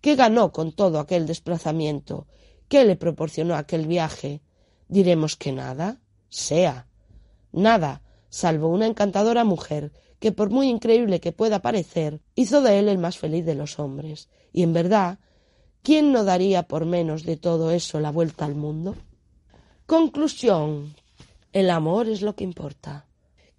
[0.00, 2.26] ¿Qué ganó con todo aquel desplazamiento?
[2.68, 4.42] ¿Qué le proporcionó aquel viaje?
[4.88, 6.00] Diremos que nada.
[6.28, 6.86] Sea.
[7.52, 12.88] Nada, salvo una encantadora mujer que, por muy increíble que pueda parecer, hizo de él
[12.88, 14.28] el más feliz de los hombres.
[14.52, 15.18] Y en verdad,
[15.82, 18.94] ¿quién no daría por menos de todo eso la vuelta al mundo?
[19.86, 20.94] Conclusión.
[21.56, 23.06] El amor es lo que importa.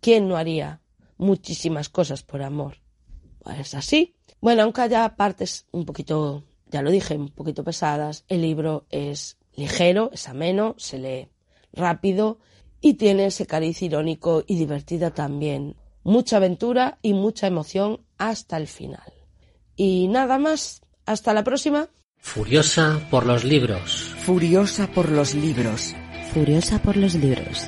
[0.01, 0.81] ¿Quién no haría
[1.17, 2.77] muchísimas cosas por amor?
[3.39, 4.13] Pues así.
[4.39, 9.39] Bueno, aunque haya partes un poquito, ya lo dije, un poquito pesadas, el libro es
[9.55, 11.29] ligero, es ameno, se lee
[11.73, 12.37] rápido
[12.81, 15.75] y tiene ese cariz irónico y divertida también.
[16.03, 19.11] Mucha aventura y mucha emoción hasta el final.
[19.75, 20.83] Y nada más.
[21.07, 21.89] Hasta la próxima.
[22.19, 24.13] Furiosa por los libros.
[24.19, 25.95] Furiosa por los libros.
[26.31, 27.67] Furiosa por los libros.